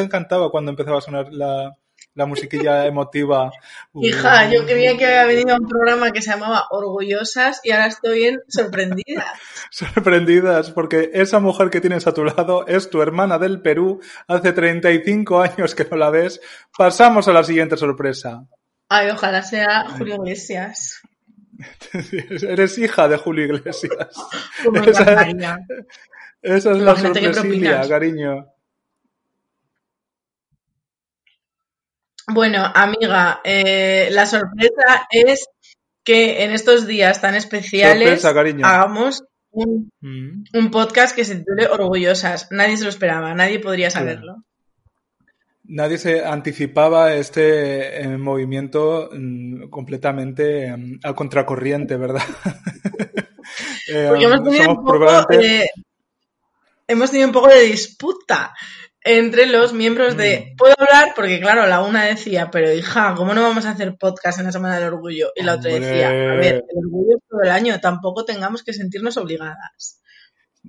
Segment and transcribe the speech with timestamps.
[0.00, 1.76] te encantaba cuando empezaba a sonar la,
[2.14, 3.50] la musiquilla emotiva?
[3.94, 7.86] Hija, yo creía que había venido a un programa que se llamaba Orgullosas y ahora
[7.86, 9.26] estoy bien sorprendida.
[9.70, 14.00] Sorprendidas, porque esa mujer que tienes a tu lado es tu hermana del Perú.
[14.26, 16.40] Hace 35 años que no la ves.
[16.76, 18.44] Pasamos a la siguiente sorpresa.
[18.88, 21.02] Ay, ojalá sea Julio Iglesias.
[22.42, 24.08] Eres hija de Julio Iglesias.
[24.64, 25.22] Como Esa,
[26.42, 27.88] es la propinas.
[27.88, 28.46] cariño.
[32.32, 35.48] Bueno, amiga, eh, la sorpresa es
[36.04, 40.44] que en estos días tan especiales Sorpresa, hagamos un, Mm.
[40.54, 42.48] un podcast que se titule Orgullosas.
[42.50, 44.44] Nadie se lo esperaba, nadie podría saberlo.
[45.64, 52.22] Nadie se anticipaba este eh, movimiento mm, completamente mm, a contracorriente, ¿verdad?
[53.88, 55.66] Eh, Porque hemos tenido, somos un poco, eh,
[56.88, 58.54] hemos tenido un poco de disputa
[59.02, 60.56] entre los miembros de Mm.
[60.56, 64.38] Puedo hablar, porque claro, la una decía, pero hija, ¿cómo no vamos a hacer podcast
[64.38, 65.32] en la Semana del Orgullo?
[65.36, 68.72] Y la otra decía, a ver, el orgullo es todo el año, tampoco tengamos que
[68.74, 70.02] sentirnos obligadas.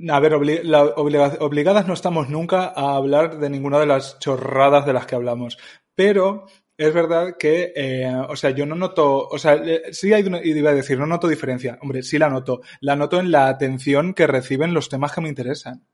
[0.10, 4.18] A ver, obli- la- obliga- obligadas no estamos nunca a hablar de ninguna de las
[4.20, 5.58] chorradas de las que hablamos,
[5.94, 6.46] pero
[6.78, 10.52] es verdad que, eh, o sea, yo no noto, o sea, sí hay una, y
[10.58, 14.14] iba a decir, no noto diferencia, hombre, sí la noto, la noto en la atención
[14.14, 15.86] que reciben los temas que me interesan.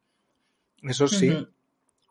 [0.83, 1.35] Eso sí.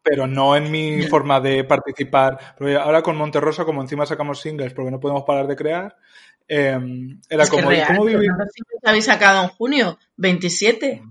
[0.08, 2.38] Pero no en mi forma de participar.
[2.56, 5.96] Porque ahora con Monterrosa, como encima sacamos singles porque no podemos parar de crear,
[6.48, 6.78] eh,
[7.28, 8.30] era Es como, real, ¿cómo pero vivir?
[8.36, 9.98] ¿cuántos singles habéis sacado en junio?
[10.16, 11.02] 27.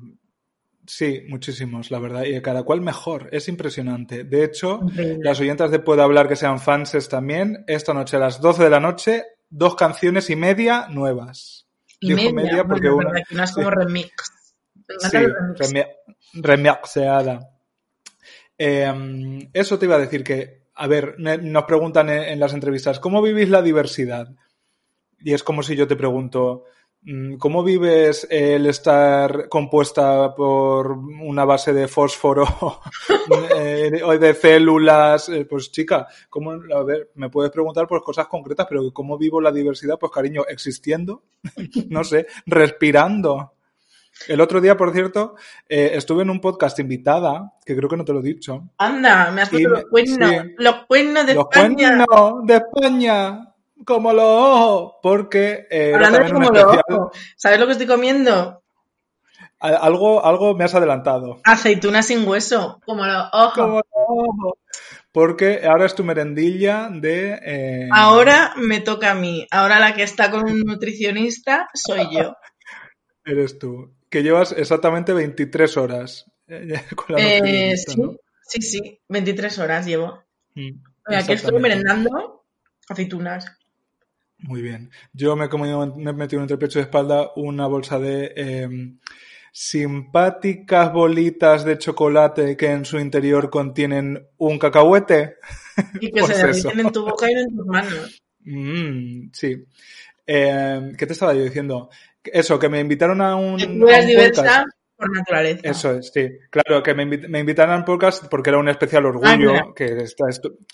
[0.88, 2.24] Sí, muchísimos, la verdad.
[2.24, 3.28] Y cada cual mejor.
[3.32, 4.24] Es impresionante.
[4.24, 5.20] De hecho, Increíble.
[5.24, 8.70] las oyentas de Puedo Hablar que sean fanses también, esta noche a las 12 de
[8.70, 11.68] la noche, dos canciones y media nuevas.
[12.00, 14.12] Y Dijo media, media porque bueno, una- verdad, que no es como remix.
[15.00, 15.18] Sí,
[15.58, 15.90] remix.
[16.34, 17.50] remixeada.
[18.58, 23.00] Eh, eso te iba a decir que, a ver, nos preguntan en, en las entrevistas,
[23.00, 24.30] ¿cómo vivís la diversidad?
[25.20, 26.66] Y es como si yo te pregunto,
[27.04, 32.46] mm, ¿cómo vives el estar compuesta por una base de fósforo
[33.58, 35.30] eh, o de células?
[35.30, 39.42] Eh, Pues chica, ¿cómo, a ver, me puedes preguntar por cosas concretas, pero ¿cómo vivo
[39.42, 39.98] la diversidad?
[40.00, 41.24] Pues cariño, existiendo,
[41.90, 43.54] no sé, respirando.
[44.28, 45.36] El otro día, por cierto,
[45.68, 48.64] eh, estuve en un podcast invitada, que creo que no te lo he dicho.
[48.78, 50.30] Anda, me has puesto los cuernos.
[50.30, 50.38] sí.
[50.58, 52.06] Los cuernos de Los España.
[52.06, 53.54] cuernos de España,
[53.86, 57.18] como los ojos, porque eh, Hablando de como los ojos.
[57.36, 58.62] ¿Sabes lo que estoy comiendo?
[59.60, 61.40] Algo, algo me has adelantado.
[61.44, 63.54] Aceitunas sin hueso, como los ojos.
[63.54, 64.54] Como los ojos.
[65.12, 67.40] Porque ahora es tu merendilla de...
[67.42, 69.48] eh, Ahora me toca a mí.
[69.50, 72.36] Ahora la que está con un nutricionista soy yo.
[73.26, 73.95] Eres tú.
[74.10, 78.16] Que llevas exactamente 23 horas eh, con la Eh, sí, ¿no?
[78.48, 79.00] sí, sí.
[79.10, 80.24] 23 horas llevo.
[80.54, 80.72] Mm,
[81.06, 82.46] aquí estoy merendando
[82.88, 83.58] aceitunas.
[84.40, 84.92] Muy bien.
[85.14, 88.70] Yo me he, comido, me he metido entre pecho y espalda una bolsa de eh,
[89.52, 95.38] simpáticas bolitas de chocolate que en su interior contienen un cacahuete.
[96.00, 98.22] Y que Pues se derriten en tu boca y en tus manos.
[98.48, 99.66] Mm, sí.
[100.28, 101.90] Eh, ¿Qué te estaba yo diciendo?
[102.34, 104.68] Eso, que me invitaron a un, Que a tú eras un diversa podcast.
[104.98, 105.62] por naturaleza.
[105.64, 106.30] Eso es, sí.
[106.50, 109.74] Claro, que me, me invitaron al podcast porque era un especial orgullo, Ah, claro.
[109.74, 110.26] que está-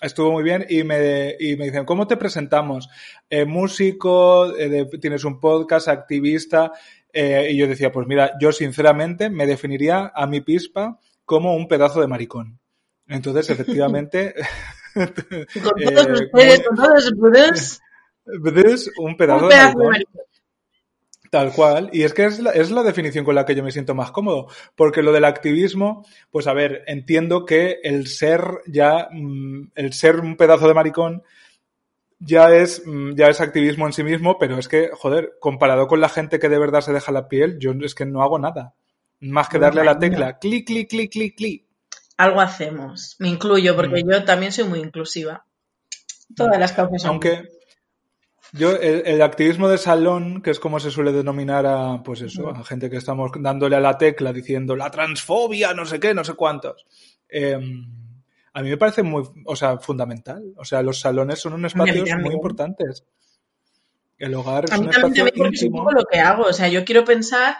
[0.01, 2.88] estuvo muy bien, y me, y me dicen, ¿cómo te presentamos?
[3.29, 6.72] Eh, músico, eh, de- tienes un podcast, activista,
[7.13, 11.67] eh, y yo decía, pues mira, yo sinceramente me definiría a mi pispa como un
[11.67, 12.59] pedazo de maricón.
[13.08, 14.34] Entonces, efectivamente,
[14.93, 15.05] con
[15.96, 17.81] todos ustedes, con todos ustedes,
[18.66, 19.91] es un pedazo, un de pedazo de maricón.
[19.91, 20.22] maricón.
[21.31, 21.89] Tal cual.
[21.93, 24.11] Y es que es la, es la definición con la que yo me siento más
[24.11, 24.47] cómodo.
[24.75, 30.19] Porque lo del activismo, pues a ver, entiendo que el ser ya, mm, el ser
[30.19, 31.23] un pedazo de maricón
[32.19, 36.01] ya es, mm, ya es activismo en sí mismo, pero es que, joder, comparado con
[36.01, 38.75] la gente que de verdad se deja la piel, yo es que no hago nada.
[39.22, 40.11] Más que darle a la cariño.
[40.17, 41.66] tecla, clic, clic, clic, clic, clic.
[42.17, 43.16] Algo hacemos.
[43.19, 44.11] Me incluyo porque Mm.
[44.11, 45.45] yo también soy muy inclusiva.
[46.35, 47.11] Todas las causas son.
[47.11, 47.49] Aunque
[48.53, 52.49] yo, el, el activismo de salón, que es como se suele denominar a, pues eso,
[52.49, 56.23] a gente que estamos dándole a la tecla diciendo la transfobia, no sé qué, no
[56.23, 56.85] sé cuántos.
[57.29, 57.59] eh,
[58.53, 60.43] a mí me parece muy, o sea, fundamental.
[60.57, 63.05] O sea, los salones son un espacios muy importantes.
[64.17, 66.43] El hogar es a mí un también, espacio también es un poco lo que hago.
[66.43, 67.55] O sea, yo quiero pensar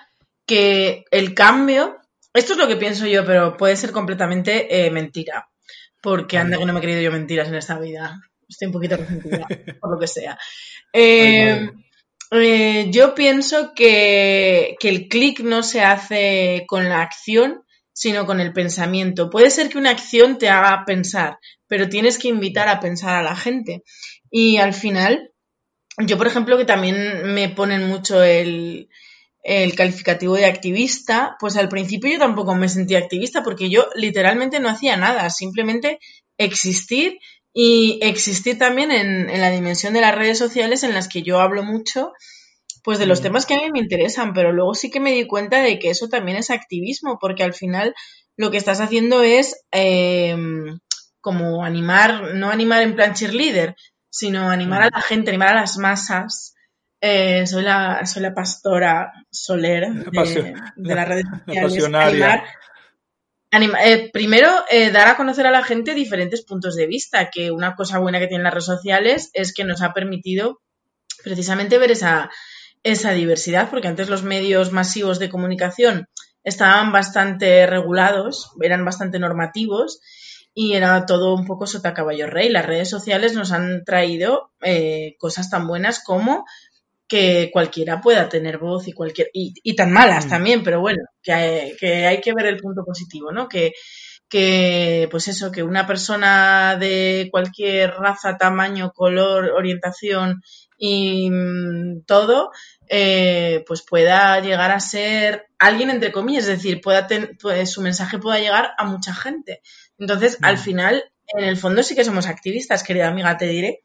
[0.46, 1.98] que el cambio,
[2.34, 5.50] esto es lo que pienso yo, pero puede ser completamente eh, mentira.
[6.02, 8.22] Porque anda que no me he creído yo mentiras en esta vida.
[8.52, 9.48] Estoy un poquito resentida,
[9.82, 10.38] por lo que sea.
[10.94, 11.72] Eh,
[12.32, 17.64] eh, yo pienso que, que el clic no se hace con la acción,
[17.94, 19.30] sino con el pensamiento.
[19.30, 23.24] Puede ser que una acción te haga pensar, pero tienes que invitar a pensar a
[23.24, 23.84] la gente.
[24.30, 25.32] Y al final,
[25.98, 28.90] yo, por ejemplo, que también me ponen mucho el,
[29.44, 34.60] el calificativo de activista, pues al principio yo tampoco me sentía activista porque yo literalmente
[34.60, 36.00] no hacía nada, simplemente
[36.38, 37.20] existir
[37.54, 41.40] y existir también en, en la dimensión de las redes sociales en las que yo
[41.40, 42.14] hablo mucho
[42.84, 43.24] pues de los Mm.
[43.24, 45.90] temas que a mí me interesan, pero luego sí que me di cuenta de que
[45.92, 47.94] eso también es activismo, porque al final
[48.38, 50.36] lo que estás haciendo es eh,
[51.20, 53.76] como animar, no animar en plan cheerleader,
[54.10, 56.56] sino animar a la gente, animar a las masas.
[57.02, 59.88] Eh, soy, la, soy la pastora Soler
[60.76, 61.84] de, las redes sociales.
[61.86, 62.44] Animar-
[63.52, 67.76] eh, primero, eh, dar a conocer a la gente diferentes puntos de vista, que una
[67.76, 70.62] cosa buena que tienen las redes sociales es que nos ha permitido
[71.24, 72.30] precisamente ver esa,
[72.84, 76.08] esa diversidad, porque antes los medios masivos de comunicación
[76.44, 80.00] estaban bastante regulados, eran bastante normativos
[80.54, 82.50] y era todo un poco sota caballo rey.
[82.50, 86.46] Las redes sociales nos han traído eh, cosas tan buenas como
[87.12, 90.30] que cualquiera pueda tener voz y cualquier y, y tan malas Mm.
[90.30, 93.50] también, pero bueno, que hay, que hay que ver el punto positivo, ¿no?
[93.50, 93.74] Que,
[94.30, 100.42] que pues eso, que una persona de cualquier raza, tamaño, color, orientación
[100.78, 102.52] y mm, todo,
[102.88, 107.82] eh, pues pueda llegar a ser alguien entre comillas, es decir, pueda ten- pues, su
[107.82, 109.62] mensaje pueda llegar a mucha gente.
[110.00, 110.60] Entonces, al Mm.
[110.60, 111.04] final,
[111.38, 113.82] en el fondo sí que somos activistas, querida amiga, te diré,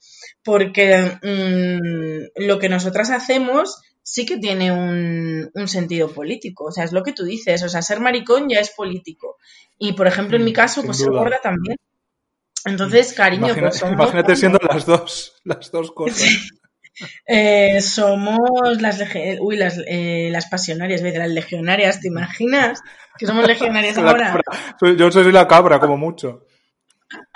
[0.46, 6.66] porque mm, lo que nosotras hacemos sí que tiene un, un sentido político.
[6.66, 7.62] O sea, es lo que tú dices.
[7.64, 9.36] O sea, ser maricón ya es político.
[9.78, 11.18] Y, por ejemplo, en mi Mm, caso, sin pues ser duda.
[11.18, 11.76] gorda también.
[12.64, 16.28] Entonces, cariño, Imagina- pues somos, imagínate siendo las dos, las dos cosas.
[17.26, 19.00] eh, somos las,
[19.40, 21.16] uy, las, eh, las pasionarias, ¿ves?
[21.18, 22.80] las legionarias, ¿te imaginas?
[23.18, 24.26] Que somos legionarias ahora.
[24.28, 24.76] cabra.
[24.80, 26.44] Soy- Yo soy la cabra, como mucho.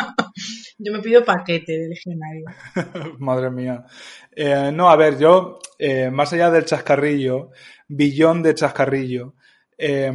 [0.78, 2.46] Yo me pido paquete de legionario.
[3.18, 3.84] Madre mía.
[4.34, 7.50] Eh, no, a ver, yo, eh, más allá del chascarrillo,
[7.88, 9.34] billón de chascarrillo,
[9.76, 10.10] eh,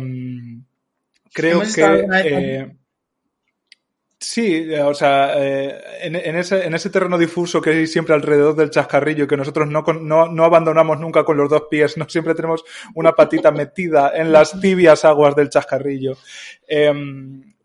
[1.31, 2.75] creo que...
[4.25, 8.55] sí, eh, o sea, eh, en, ese, en ese terreno difuso que hay siempre alrededor
[8.55, 12.33] del chascarrillo, que nosotros no, no, no abandonamos nunca con los dos pies, no siempre
[12.33, 12.63] tenemos
[12.95, 16.17] una patita metida en las tibias aguas del chascarrillo.
[16.67, 16.91] Eh,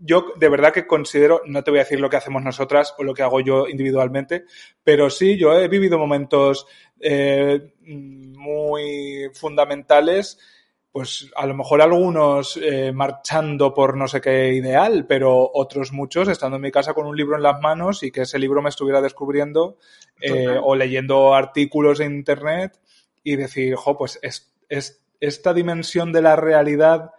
[0.01, 3.05] yo de verdad que considero, no te voy a decir lo que hacemos nosotras o
[3.05, 4.45] lo que hago yo individualmente,
[4.83, 6.67] pero sí, yo he vivido momentos
[7.01, 10.39] eh, muy fundamentales,
[10.93, 16.29] pues a lo mejor algunos eh, marchando por no sé qué ideal, pero otros muchos
[16.29, 18.71] estando en mi casa con un libro en las manos y que ese libro me
[18.71, 19.77] estuviera descubriendo
[20.21, 22.81] eh, o leyendo artículos en internet
[23.23, 27.13] y decir, jo, pues es, es esta dimensión de la realidad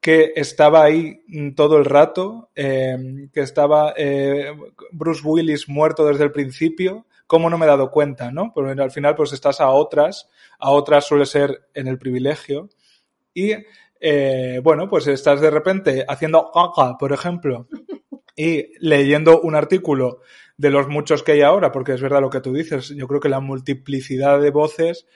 [0.00, 1.22] que estaba ahí
[1.56, 4.52] todo el rato, eh, que estaba eh,
[4.92, 8.52] Bruce Willis muerto desde el principio, ¿cómo no me he dado cuenta, no?
[8.54, 12.68] Porque al final pues estás a otras, a otras suele ser en el privilegio
[13.38, 13.54] y
[14.00, 17.68] eh, bueno, pues estás de repente haciendo caca, por ejemplo,
[18.36, 20.20] y leyendo un artículo
[20.56, 23.20] de los muchos que hay ahora, porque es verdad lo que tú dices, yo creo
[23.20, 25.06] que la multiplicidad de voces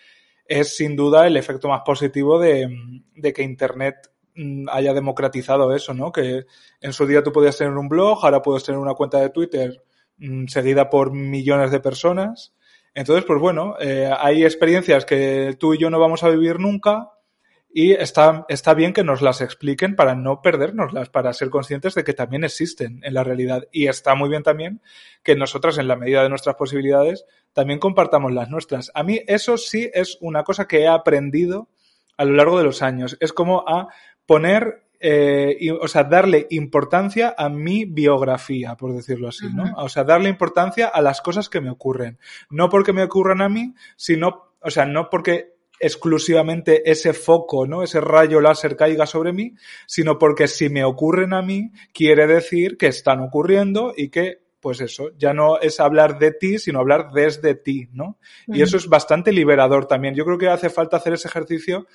[0.47, 2.69] es sin duda el efecto más positivo de,
[3.35, 6.13] que Internet mm, haya democratizado eso, ¿no?
[6.13, 6.45] Que
[6.81, 9.83] en su día tú podías tener un blog, ahora puedes tener una cuenta de Twitter
[10.19, 12.55] mm, seguida por millones de personas.
[12.95, 17.09] Entonces, pues bueno, eh, hay experiencias que tú y yo no vamos a vivir nunca
[17.75, 22.05] y está, está bien que nos las expliquen para no perdérnoslas, para ser conscientes de
[22.05, 23.67] que también existen en la realidad.
[23.73, 24.83] Y está muy bien también
[25.23, 28.91] que nosotras, en la medida de nuestras posibilidades, también compartamos las nuestras.
[28.95, 31.69] A mí eso sí es una cosa que he aprendido
[32.19, 33.17] a lo largo de los años.
[33.21, 33.89] Es como a
[34.27, 39.65] poner, eh, y- o sea, darle importancia a mi biografía, por decirlo así, ¿no?
[39.77, 42.19] O sea, darle importancia a las cosas que me ocurren.
[42.51, 45.52] No porque me ocurran a mí, sino, o sea, no porque
[45.83, 47.83] exclusivamente ese foco, ¿no?
[47.83, 49.55] Ese rayo láser caiga sobre mí,
[49.87, 54.81] sino porque si me ocurren a mí, quiere decir que están ocurriendo y que, pues
[54.81, 58.17] eso, ya no es hablar de ti, sino hablar desde ti, ¿no?
[58.47, 60.15] Y eso es bastante liberador también.
[60.15, 61.89] Yo creo que hace falta hacer ese ejercicio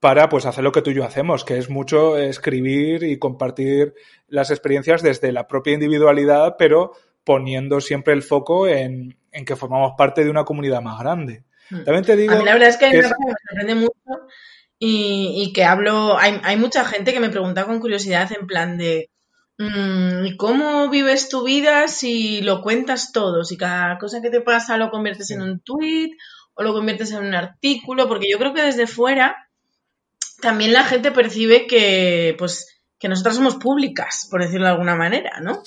[0.00, 3.94] para pues hacer lo que tú y yo hacemos, que es mucho escribir y compartir
[4.26, 9.92] las experiencias desde la propia individualidad, pero poniendo siempre el foco en, en que formamos
[9.96, 11.44] parte de una comunidad más grande.
[11.70, 11.84] Mm.
[11.84, 12.32] También te digo.
[12.32, 14.26] A mí la verdad es que hay que una cosa que me sorprende mucho
[14.78, 16.18] y, y que hablo.
[16.18, 19.10] Hay, hay mucha gente que me pregunta con curiosidad en plan de.
[19.58, 23.44] mm, ¿Y cómo vives tu vida si lo cuentas todo?
[23.44, 26.10] Si cada cosa que te pasa lo conviertes en un tweet
[26.54, 29.48] o lo conviertes en un artículo, porque yo creo que desde fuera
[30.40, 35.40] también la gente percibe que, pues, que nosotras somos públicas, por decirlo de alguna manera,
[35.40, 35.62] ¿no?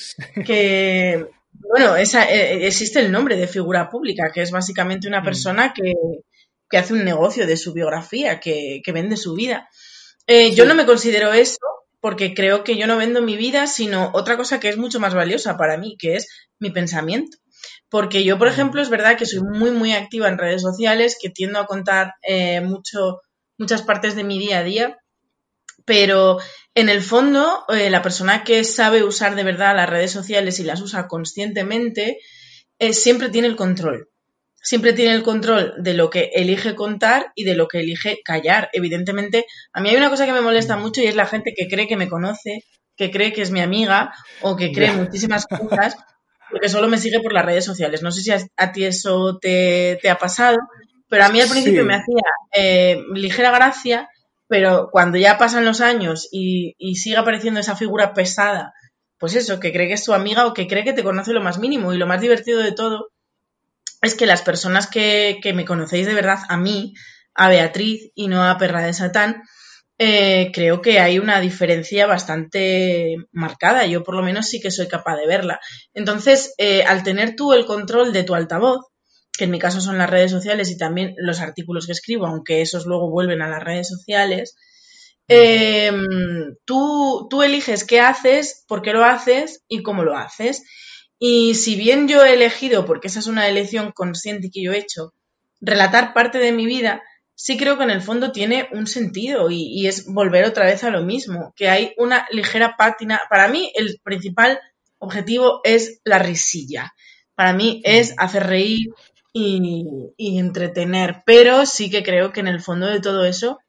[0.46, 5.26] Que, bueno, esa, eh, existe el nombre de figura pública, que es básicamente una Mm.
[5.26, 5.94] persona que,
[6.70, 9.68] que hace un negocio de su biografía, que, que vende su vida.
[10.28, 11.58] Eh, Yo no me considero eso
[12.00, 15.14] porque creo que yo no vendo mi vida, sino otra cosa que es mucho más
[15.14, 16.28] valiosa para mí, que es
[16.60, 17.38] mi pensamiento.
[17.90, 18.52] Porque yo, por Mm.
[18.52, 22.14] ejemplo, es verdad que soy muy, muy activa en redes sociales, que tiendo a contar
[22.28, 23.22] eh, mucho,
[23.58, 24.98] muchas partes de mi día a día,
[25.86, 26.40] pero
[26.76, 30.64] en el fondo, eh, la persona que sabe usar de verdad las redes sociales y
[30.64, 32.18] las usa conscientemente,
[32.80, 34.10] eh, siempre tiene el control.
[34.64, 38.70] Siempre tiene el control de lo que elige contar y de lo que elige callar.
[38.74, 41.68] Evidentemente, a mí hay una cosa que me molesta mucho y es la gente que
[41.68, 42.60] cree que me conoce,
[42.96, 45.96] que cree que es mi amiga o que cree muchísimas cosas
[46.52, 48.04] porque solo me sigue por las redes sociales.
[48.04, 50.58] No sé si a, a ti eso te, te ha pasado,
[51.10, 51.88] pero a mí al principio Sí.
[51.88, 52.22] me hacía
[52.54, 54.10] eh, ligera gracia,
[54.52, 58.74] pero cuando ya pasan los años y, y sigue apareciendo esa figura pesada,
[59.18, 61.40] pues eso, que cree que es tu amiga o que cree que te conoce lo
[61.40, 61.94] más mínimo.
[61.94, 63.12] Y lo más divertido de todo
[64.02, 66.94] es que las personas que, que me conocéis de verdad, a mí,
[67.34, 69.42] a Beatriz y no a Perra de Satán,
[69.98, 73.86] eh, creo que hay una diferencia bastante marcada.
[73.86, 75.62] Yo por lo menos sí que soy capaz de verla.
[75.94, 78.91] Entonces, eh, al tener tú el control de tu altavoz,
[79.38, 82.62] que en mi caso son las redes sociales y también los artículos que escribo, aunque
[82.62, 84.56] esos luego vuelven a las redes sociales,
[85.28, 85.92] eh,
[86.66, 90.64] tú, tú eliges qué haces, por qué lo haces y cómo lo haces.
[91.20, 94.80] Y si bien yo he elegido, porque esa es una elección consciente que yo he
[94.80, 95.14] hecho,
[95.62, 97.02] relatar parte de mi vida,
[97.36, 100.84] sí creo que en el fondo tiene un sentido y, y es volver otra vez
[100.84, 103.22] a lo mismo, que hay una ligera pátina.
[103.30, 104.60] Para mí el principal
[104.98, 106.92] objetivo es la risilla.
[107.36, 108.90] Para mí es hacer reír
[109.34, 109.86] y,
[110.18, 113.60] y entretener, pero sí que creo que en el fondo de todo eso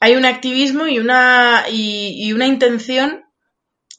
[0.00, 3.22] hay un activismo y una, y, y una intención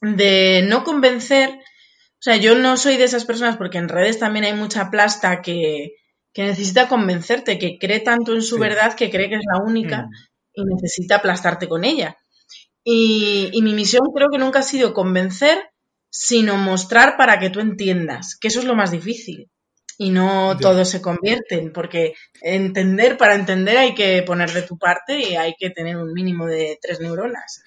[0.02, 1.50] de no convencer.
[1.52, 5.42] O sea, yo no soy de esas personas porque en redes también hay mucha plasta
[5.42, 5.94] que,
[6.34, 8.62] que necesita convencerte, que cree tanto en su Sí.
[8.62, 10.10] verdad que cree que es la única Mm.
[10.54, 12.18] y necesita aplastarte con ella.
[12.84, 15.58] Y, y mi misión creo que nunca ha sido convencer,
[16.10, 19.50] sino mostrar para que tú entiendas, que eso es lo más difícil.
[20.04, 25.20] Y no todos se convierten, porque entender, para entender hay que poner de tu parte
[25.20, 27.62] y hay que tener un mínimo de tres neuronas.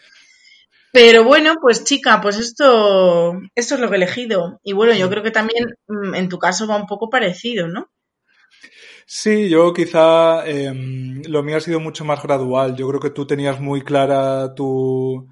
[0.91, 4.59] Pero bueno, pues chica, pues esto, esto es lo que he elegido.
[4.64, 7.88] Y bueno, yo creo que también mm, en tu caso va un poco parecido, ¿no?
[9.07, 12.75] Sí, yo quizá em, lo mío ha sido mucho más gradual.
[12.75, 15.29] Yo creo que tú tenías muy clara tu...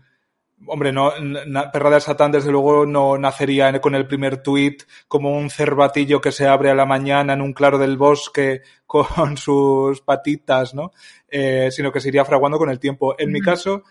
[0.66, 5.36] Hombre, no, na- Perra de Satán desde luego no nacería con el primer tuit como
[5.36, 10.00] un cervatillo que se abre a la mañana en un claro del bosque con sus
[10.02, 10.92] patitas, ¿no?
[11.28, 13.14] Eh, sino que se iría fraguando con el tiempo.
[13.18, 13.82] En mi caso,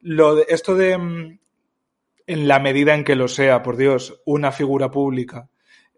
[0.00, 1.38] lo de, esto de, mm,
[2.26, 5.48] en la medida en que lo sea, por Dios, una figura pública,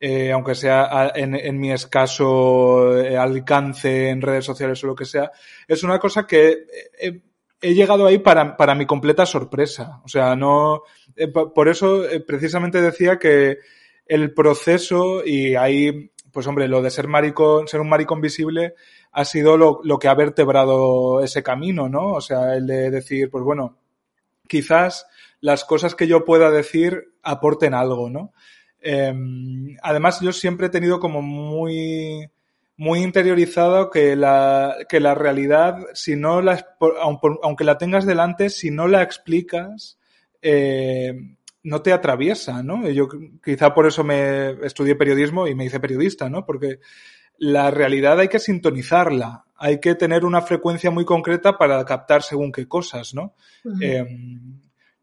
[0.00, 5.04] eh, aunque sea en, en mi escaso eh, alcance en redes sociales o lo que
[5.04, 5.30] sea,
[5.68, 6.58] es una cosa que
[7.00, 7.20] eh,
[7.62, 10.00] he llegado ahí para, para mi completa sorpresa.
[10.04, 10.82] O sea, no.
[11.16, 13.58] eh, po- por eso eh, precisamente decía que
[14.06, 18.74] el proceso y ahí, pues hombre, lo de ser maricón, ser un maricón visible
[19.12, 22.12] ha sido lo, lo que ha vertebrado ese camino, ¿no?
[22.12, 23.78] O sea, el de decir, pues bueno,
[24.48, 25.06] quizás
[25.40, 28.32] las cosas que yo pueda decir aporten algo, ¿no?
[28.80, 29.14] Eh,
[29.82, 32.28] además, yo siempre he tenido como muy,
[32.82, 36.66] muy interiorizado que la, que la realidad, si no la,
[37.40, 40.00] aunque la tengas delante, si no la explicas,
[40.42, 41.14] eh,
[41.62, 42.88] no te atraviesa, ¿no?
[42.90, 43.08] Yo
[43.44, 46.44] quizá por eso me estudié periodismo y me hice periodista, ¿no?
[46.44, 46.80] Porque
[47.38, 52.50] la realidad hay que sintonizarla, hay que tener una frecuencia muy concreta para captar según
[52.50, 53.36] qué cosas, ¿no?
[53.80, 54.04] Eh,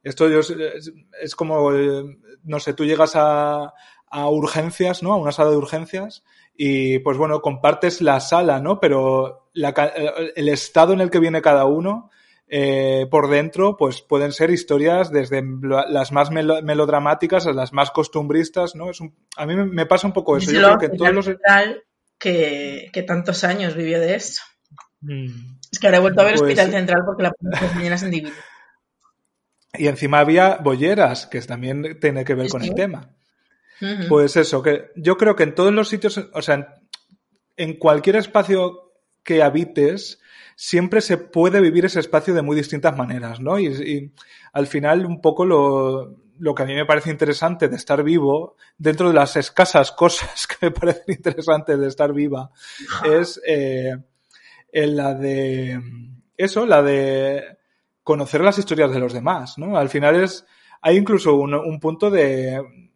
[0.04, 2.04] esto yo, es, es como, eh,
[2.44, 3.74] no sé, tú llegas a,
[4.10, 5.14] a urgencias, ¿no?
[5.14, 6.26] A una sala de urgencias
[6.62, 8.82] y, pues bueno, compartes la sala, ¿no?
[8.82, 9.70] Pero la
[10.36, 12.10] el estado en el que viene cada uno,
[12.50, 17.72] eh, por dentro, pues pueden ser historias desde la- las más melo- melodramáticas a las
[17.72, 18.90] más costumbristas, ¿no?
[18.90, 20.52] Es un- a mí me, pasa un poco eso.
[20.52, 21.30] Yo creo que todos los...
[22.20, 24.42] Que, que tantos años vivió de esto.
[25.00, 25.28] Mm.
[25.72, 27.32] Es que ahora he vuelto a ver Pues- Hospital Central porque la
[27.74, 28.36] mañanas en Divino.
[29.76, 33.16] Y encima había bolleras, que también tiene que ver Sí, con el tema.
[34.08, 36.68] Pues eso, que yo creo que en todos los sitios, o sea, en,
[37.56, 38.92] en cualquier espacio
[39.24, 40.20] que habites,
[40.56, 43.60] siempre se puede vivir ese espacio de muy distintas maneras, ¿no?
[43.60, 44.14] Y, y
[44.52, 48.56] al final un poco lo, lo que a mí me parece interesante de estar vivo,
[48.78, 52.52] dentro de las escasas cosas que me parecen interesantes de estar viva,
[53.06, 53.96] es eh,
[54.72, 55.80] en la de
[56.38, 57.58] eso, la de
[58.04, 59.78] conocer las historias de los demás, ¿no?
[59.78, 60.46] Al final es,
[60.82, 62.89] hay incluso un, un punto de,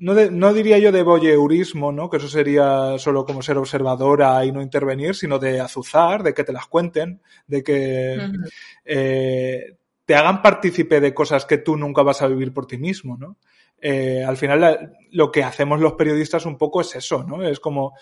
[0.00, 2.10] no, de- no diría yo de voyeurismo, ¿no?
[2.10, 6.42] Que eso sería solo como ser observadora y no intervenir, sino de azuzar, de que
[6.44, 8.14] te las cuenten, de que
[8.84, 13.16] eh, te hagan partícipe de cosas que tú nunca vas a vivir por ti mismo,
[13.16, 13.36] ¿no?
[13.80, 17.42] Eh, al final la- lo que hacemos los periodistas un poco es eso, ¿no?
[17.42, 17.94] Es como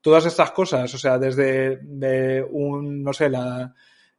[0.00, 3.74] todas estas cosas, o sea, desde de un, no sé, la,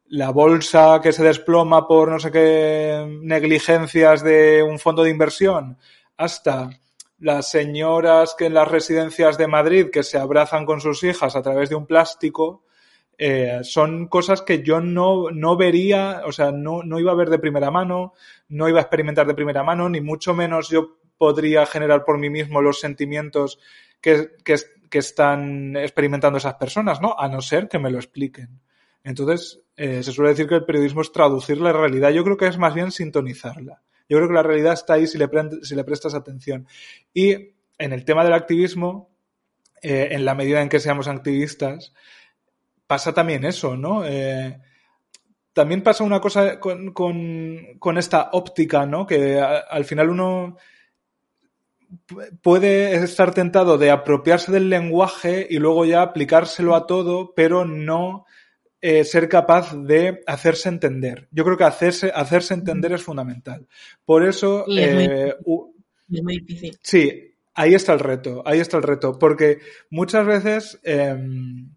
[0.08, 5.78] la bolsa que se desploma por no sé qué negligencias de un fondo de inversión,
[6.16, 6.70] hasta
[7.18, 11.42] las señoras que en las residencias de Madrid que se abrazan con sus hijas a
[11.42, 12.64] través de un plástico,
[13.16, 17.30] eh, son cosas que yo no, no vería, o sea, no, no iba a ver
[17.30, 18.14] de primera mano,
[18.48, 22.30] no iba a experimentar de primera mano, ni mucho menos yo podría generar por mí
[22.30, 23.58] mismo los sentimientos
[24.00, 24.54] que, que,
[24.88, 27.18] que están experimentando esas personas, ¿no?
[27.18, 28.60] A no ser que me lo expliquen.
[29.02, 32.10] Entonces, eh, se suele decir que el periodismo es traducir la realidad.
[32.10, 33.82] Yo creo que es más bien sintonizarla.
[34.08, 36.66] Yo creo que la realidad está ahí si le, prestas atención.
[37.12, 37.32] Y
[37.78, 39.10] en el tema del activismo,
[39.82, 41.92] eh, en la medida en que seamos activistas,
[42.86, 44.04] pasa también eso, ¿no?
[44.06, 44.60] Eh,
[45.52, 46.96] también pasa una cosa con,
[47.98, 49.06] esta óptica, ¿no?
[49.06, 50.56] Que al final uno
[52.06, 57.64] pu- puede estar tentado de apropiarse del lenguaje y luego ya aplicárselo a todo, pero
[57.64, 58.24] no
[58.80, 61.28] eh, ser capaz de hacerse entender.
[61.32, 63.66] Yo creo que hacerse, hacerse entender es fundamental.
[64.04, 65.74] Por eso, Y es muy eh, u-
[66.12, 66.78] Es muy difícil.
[66.82, 69.58] Sí, ahí está el reto, ahí está el reto, porque
[69.90, 71.70] muchas veces em,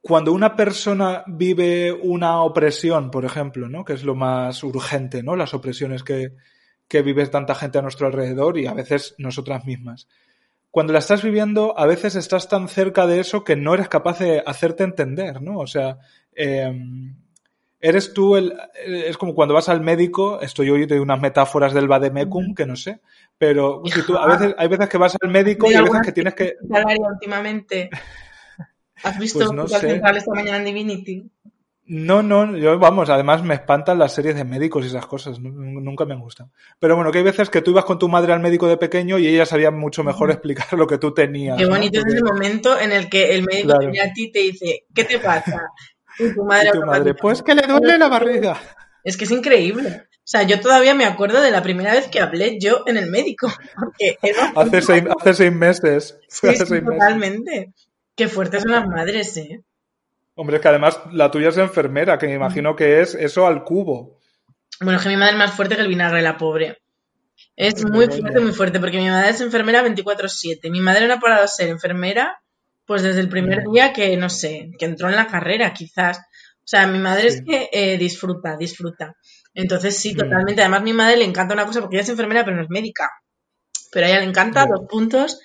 [0.00, 3.84] cuando una persona vive una opresión, por ejemplo, ¿no?
[3.84, 5.36] que es lo más urgente, ¿no?
[5.36, 6.32] las opresiones que,
[6.86, 10.08] que vive tanta gente a nuestro alrededor y a veces nosotras mismas.
[10.70, 14.18] Cuando la estás viviendo, a veces estás tan cerca de eso que no eres capaz
[14.18, 15.58] de hacerte entender, ¿no?
[15.58, 15.98] O sea,
[16.34, 17.16] em,
[17.80, 18.54] eres tú el.
[18.84, 23.00] Es como cuando vas al médico, estoy de unas metáforas del Vademecum que no sé,
[23.38, 26.12] pero si tú, a veces, hay veces que vas al médico y hay veces que
[26.12, 26.56] tienes que.
[26.60, 27.90] Últimamente.
[29.04, 29.94] ¿Has visto Pues no sé.
[29.94, 31.30] Esta mañana en Divinity?
[31.90, 35.80] No, no, yo, vamos, además me espantan las series de médicos y esas cosas, nu-
[35.80, 36.50] nunca me han gustado.
[36.78, 39.18] Pero bueno, que hay veces que tú ibas con tu madre al médico de pequeño
[39.18, 41.56] y ella sabía mucho mejor explicar lo que tú tenías.
[41.56, 41.70] Qué ¿no?
[41.70, 43.90] bonito es ese momento en el que el médico Claro.
[43.90, 45.62] te a ti y te dice, ¿qué te pasa?
[46.18, 48.60] Y tu madre, y tu madre, pues que le duele la barriga.
[49.02, 50.02] Es que es increíble.
[50.12, 53.08] O sea, yo todavía me acuerdo de la primera vez que hablé yo en el
[53.10, 53.50] médico.
[53.76, 56.18] Porque era Hace seis, hace seis meses.
[56.28, 56.98] Sí, hace sí, seis meses.
[56.98, 57.72] totalmente.
[58.14, 59.62] Qué fuertes son las madres, ¿eh?
[60.40, 63.64] Hombre, es que además la tuya es enfermera, que me imagino que es eso al
[63.64, 64.20] cubo.
[64.80, 66.78] Bueno, es que mi madre es más fuerte que el vinagre, la pobre.
[67.56, 70.70] Es Pues muy fuerte, muy fuerte, porque mi madre es enfermera 24-7.
[70.70, 72.40] Mi madre no ha parado de ser enfermera,
[72.86, 73.72] pues desde el primer Mm.
[73.72, 76.18] día que, no sé, que entró en la carrera, quizás.
[76.18, 77.38] O sea, mi madre Sí.
[77.38, 79.16] es que eh, disfruta, disfruta.
[79.54, 80.18] Entonces, sí, Mm.
[80.18, 80.62] totalmente.
[80.62, 83.10] Además, mi madre le encanta una cosa, porque ella es enfermera, pero no es médica.
[83.90, 85.40] Pero a ella le encanta dos puntos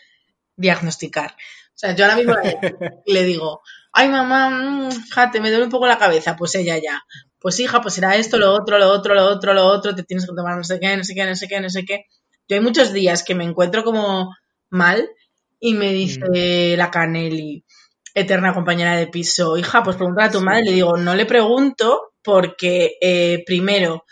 [0.56, 1.32] diagnosticar.
[1.32, 2.36] O sea, yo ahora mismo
[3.08, 3.62] le digo,
[3.93, 7.01] ay mamá, mm, fíjate, me duele un poco la cabeza, pues ella ya.
[7.39, 10.25] Pues hija, pues será esto, lo otro, lo otro, lo otro, lo otro, te tienes
[10.25, 12.06] que tomar no sé qué, no sé qué, no sé qué, no sé qué.
[12.47, 14.36] Yo hay muchos días que me encuentro como
[14.69, 15.10] mal
[15.60, 17.63] y me dice la Caneli,
[18.13, 20.63] eterna compañera de piso, hija, pues pregúntale a tu madre.
[20.65, 24.06] Le digo, no le pregunto porque, eh, primero,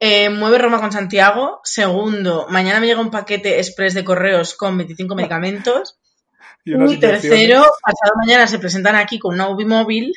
[0.00, 1.60] eh, mueve Roma con Santiago.
[1.64, 5.98] Segundo, mañana me llega un paquete express de correos con 25 medicamentos.
[6.66, 10.12] Y tercero, pasado mañana se presentan aquí con una UBI móvil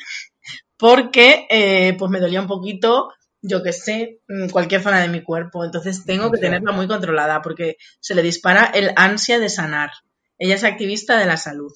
[0.76, 5.22] porque eh, pues me dolía un poquito, yo que sé, mm, cualquier zona de mi
[5.22, 5.64] cuerpo.
[5.64, 9.90] Entonces tengo que tenerla muy controlada porque se le dispara el ansia de sanar.
[10.38, 11.72] Ella es activista de la salud.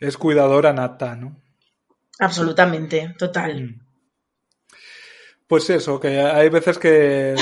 [0.00, 1.40] Es cuidadora nata, ¿no?
[2.18, 3.62] Absolutamente, total.
[3.62, 3.80] Mm.
[5.46, 7.36] Pues eso, que hay veces que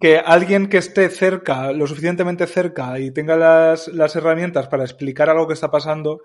[0.00, 5.30] que alguien que esté cerca, lo suficientemente cerca y tenga las, las herramientas para explicar
[5.30, 6.20] algo que está pasando,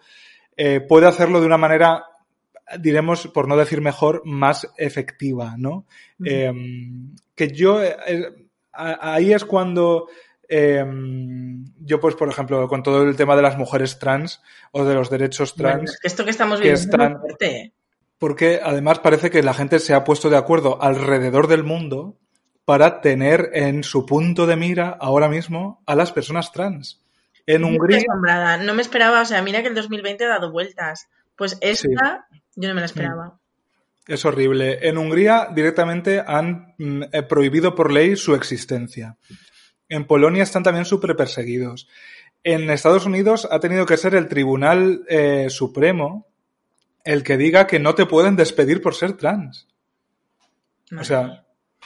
[0.58, 2.04] eh, puede hacerlo de una manera,
[2.80, 5.86] diremos, por no decir mejor, más efectiva, ¿no?
[6.24, 6.52] Eh,
[7.36, 7.96] que yo, eh,
[8.74, 10.08] ahí es cuando
[10.50, 10.84] eh,
[11.80, 15.10] yo, pues, por ejemplo, con todo el tema de las mujeres trans o de los
[15.10, 17.56] derechos trans, es que esto que estamos que viviendo es muy están- fuerte.
[17.58, 17.74] ¿eh?
[18.18, 22.18] porque además parece que la gente se ha puesto de acuerdo alrededor del mundo
[22.65, 27.02] para tener en su punto de mira ahora mismo a las personas trans.
[27.45, 28.04] En Hungría.
[28.62, 31.08] No me esperaba, o sea, mira que el 2020 ha dado vueltas.
[31.36, 33.39] Pues esta yo no me la esperaba.
[34.08, 34.88] Es horrible.
[34.88, 39.17] En Hungría directamente han mm, eh, prohibido por ley su existencia.
[39.89, 41.88] En Polonia están también súper perseguidos.
[42.43, 46.28] En Estados Unidos ha tenido que ser el Tribunal eh, Supremo
[47.04, 49.67] el que diga que no te pueden despedir por ser trans.
[51.00, 51.45] O sea,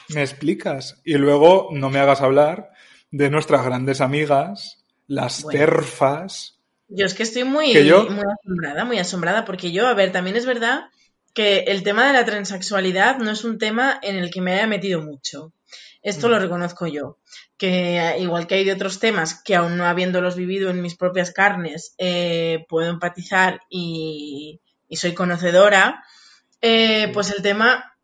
[0.10, 1.02] me explicas.
[1.04, 2.72] Y luego no me hagas hablar
[3.12, 6.60] de nuestras grandes amigas, las terfas.
[6.88, 10.46] Yo es que estoy muy, muy asombrada, muy asombrada, porque yo, a ver, también es
[10.46, 10.86] verdad
[11.34, 14.68] que el tema de la transexualidad no es un tema en el que me haya
[14.68, 15.54] metido mucho.
[16.02, 16.42] Esto lo mm.
[16.42, 17.18] reconozco yo.
[17.58, 21.32] Que igual que hay de otros temas que aún no habiéndolos vivido en mis propias
[21.32, 26.04] carnes, eh, puedo empatizar y, y soy conocedora,
[26.62, 27.95] eh, pues el tema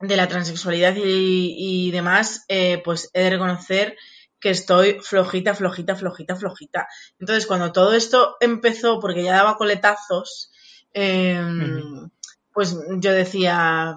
[0.00, 3.96] de la transexualidad y, demás, eh, pues he de reconocer
[4.40, 6.88] que estoy flojita, flojita, flojita, flojita.
[7.18, 10.50] Entonces, cuando todo esto empezó, porque ya daba coletazos,
[10.94, 12.10] em,
[12.52, 13.96] pues yo decía,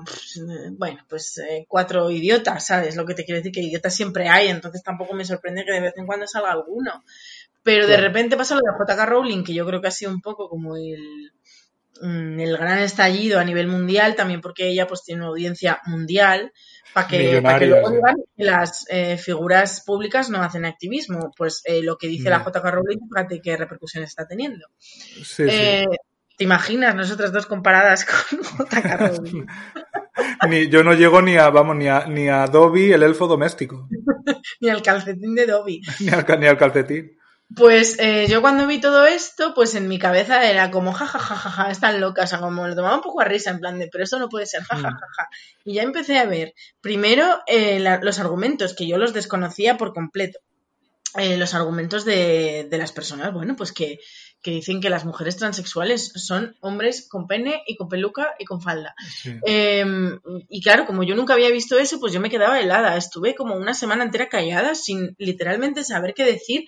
[0.78, 2.96] bueno, pues eh, cuatro idiotas, ¿sabes?
[2.98, 5.82] Lo que te quiero decir, que idiotas siempre hay, entonces tampoco me sorprende que de
[5.82, 7.04] vez en cuando salga alguno.
[7.64, 9.06] Pero de repente pasa lo de J.K.
[9.06, 11.32] Rowling, que yo creo que ha sido un poco como el,
[12.04, 16.52] el gran estallido a nivel mundial, también porque ella pues tiene una audiencia mundial,
[16.94, 21.32] para que, que luego digan que las eh, figuras públicas no hacen activismo.
[21.36, 24.68] Pues eh, lo que dice la JK Rowling, fíjate qué repercusión está teniendo.
[25.40, 25.86] Eh,
[26.38, 29.46] ¿Te imaginas nosotras dos comparadas con JK Rowling?
[30.50, 33.90] ni, yo no llego ni a, vamos, ni a, ni a Dobby, el elfo doméstico.
[34.62, 35.82] ni al calcetín de Dobby.
[36.00, 37.18] ni, ni al calcetín.
[37.56, 41.50] Pues eh, yo cuando vi todo esto, pues en mi cabeza era como jajajaja, ja,
[41.50, 43.78] ja, ja, están locas, o sea, como lo tomaba un poco a risa, en plan
[43.78, 45.08] de, pero eso no puede ser, jajajaja.
[45.16, 45.70] Ja, mm.
[45.70, 50.40] y ya empecé a ver, primero, eh, los argumentos, que yo los desconocía por completo.
[51.16, 54.00] Eh, los argumentos de, de, las personas, bueno, pues que,
[54.42, 58.62] que, dicen que las mujeres transexuales son hombres con pene y con peluca y con
[58.62, 58.96] falda.
[59.46, 62.98] Em, y claro, como yo nunca había visto eso, pues yo me quedaba helada.
[62.98, 66.66] Estuve como una semana entera callada sin literalmente saber qué decir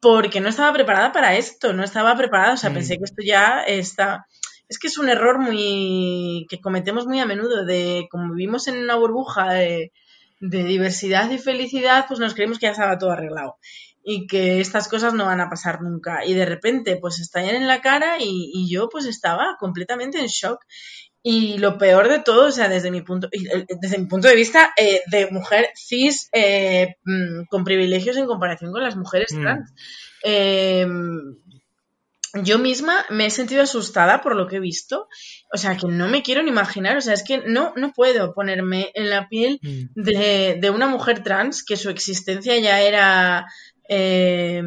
[0.00, 2.98] porque no estaba preparada para esto, no estaba preparada, o sea, pensé mm.
[2.98, 4.26] que esto ya está...
[4.68, 8.76] Es que es un error muy que cometemos muy a menudo, de como vivimos en
[8.76, 9.92] una burbuja de,
[10.40, 13.56] diversidad y felicidad, pues nos creemos que ya estaba todo arreglado
[14.04, 16.24] y que estas cosas no van a pasar nunca.
[16.24, 20.26] Y de repente, pues estallan en la cara y, y, yo pues estaba completamente en
[20.26, 20.60] shock.
[21.22, 24.36] Y lo peor de todo, o sea, desde mi punto, eh, desde mi punto de
[24.36, 29.42] vista eh, de mujer cis eh, mm, con privilegios en comparación con las mujeres mm.
[29.42, 29.74] trans.
[30.22, 31.36] Em,
[32.42, 35.08] yo misma me he sentido asustada por lo que he visto.
[35.52, 36.96] O sea, que no me quiero ni imaginar.
[36.96, 40.00] O sea, es que no, no puedo ponerme en la piel mm.
[40.00, 43.46] de, de una mujer trans que su existencia ya era
[43.90, 44.62] eh,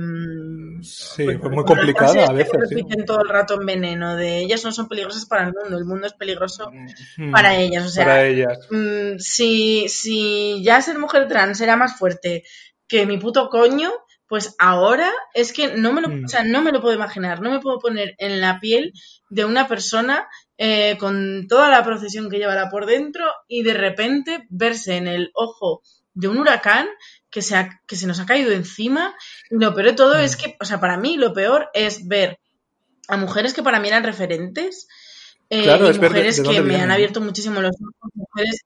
[0.82, 2.70] sí, pues muy complicada a veces.
[2.70, 5.86] Repiten todo el rato en veneno de ellas no son peligrosas para el mundo, el
[5.86, 6.72] mundo es peligroso
[7.18, 7.32] mm.
[7.32, 7.86] para ellas.
[7.86, 8.68] O sea, para ellas.
[8.72, 12.44] Mm, si, si ya ser mujer trans era más fuerte
[12.88, 13.92] que mi puto coño,
[14.28, 16.26] pues ahora es que no me lo, mm.
[16.26, 18.92] o sea, no me lo puedo imaginar, no me puedo poner en la piel
[19.30, 24.48] de una persona eh, con toda la procesión que llevará por dentro y de repente
[24.50, 26.88] verse en el ojo de un huracán
[27.32, 29.16] que se, que se nos ha caído encima.
[29.50, 30.40] Y lo peor de todo es mm.
[30.40, 32.40] que, o sea, para mí lo peor es ver
[33.08, 34.88] a mujeres que para mí eran referentes
[35.50, 38.62] eh, y mujeres que me han abierto muchísimo los ojos, mujeres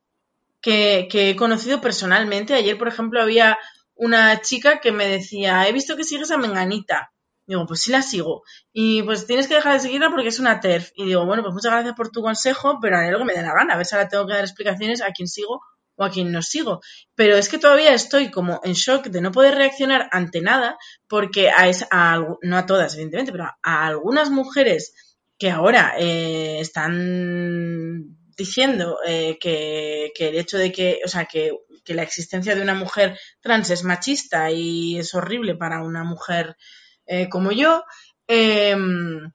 [0.62, 2.54] que, que, he conocido personalmente.
[2.54, 3.58] Ayer, por ejemplo, había
[3.95, 7.12] una chica que me decía, he visto que sigues a Menganita.
[7.47, 8.43] Digo, pues sí la sigo.
[8.73, 10.91] Y pues tienes que dejar de seguirla porque es una TERF.
[10.95, 13.43] Y digo, bueno, pues muchas gracias por tu consejo, pero haré lo que me dé
[13.43, 13.75] la gana.
[13.75, 15.62] A ver si ahora tengo que dar explicaciones a quién sigo
[15.95, 16.81] o a quien no sigo.
[17.15, 20.77] Pero es que todavía estoy como en shock de no poder reaccionar ante nada
[21.08, 24.93] porque a, a no a todas, evidentemente, pero a, algunas mujeres
[25.38, 31.51] que ahora eh, están diciendo eh, que, el hecho de que, o sea, que,
[31.88, 36.58] la existencia de una mujer trans es machista y es horrible para una mujer
[37.05, 37.84] eh, como yo,
[38.25, 39.31] em,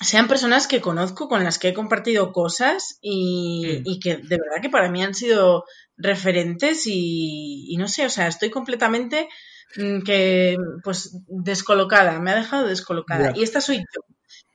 [0.00, 4.62] sean personas que conozco, con las que he compartido cosas y, y, que de verdad
[4.62, 5.64] que para mí han sido
[5.96, 9.28] referentes y, no sé, o sea, estoy completamente
[9.76, 13.32] mm, que pues descolocada, me ha dejado descolocada.
[13.34, 14.02] Y esta soy yo.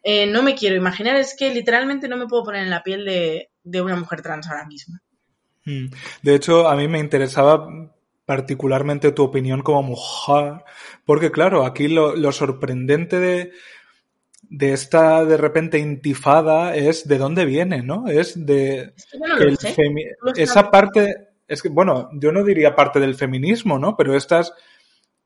[0.04, 3.06] Eh, no me quiero imaginar, es que literalmente no me puedo poner en la piel
[3.06, 4.98] de, una mujer trans ahora mismo.
[5.66, 5.88] Hmm.
[6.22, 7.68] De hecho, a mí me interesaba
[8.26, 10.64] particularmente tu opinión como mujer,
[11.06, 13.52] porque claro, aquí lo, lo sorprendente de,
[14.50, 18.08] de esta de repente intifada es de dónde viene, ¿no?
[18.08, 19.58] Es de Es que no el
[20.36, 23.96] esa parte es que bueno, yo no diría parte del feminismo, ¿no?
[23.98, 24.54] Pero estas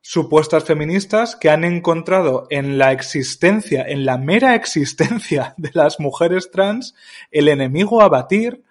[0.00, 6.50] supuestas feministas que han encontrado en la existencia, en la mera existencia de las mujeres
[6.50, 6.94] trans,
[7.30, 8.62] el enemigo a batir,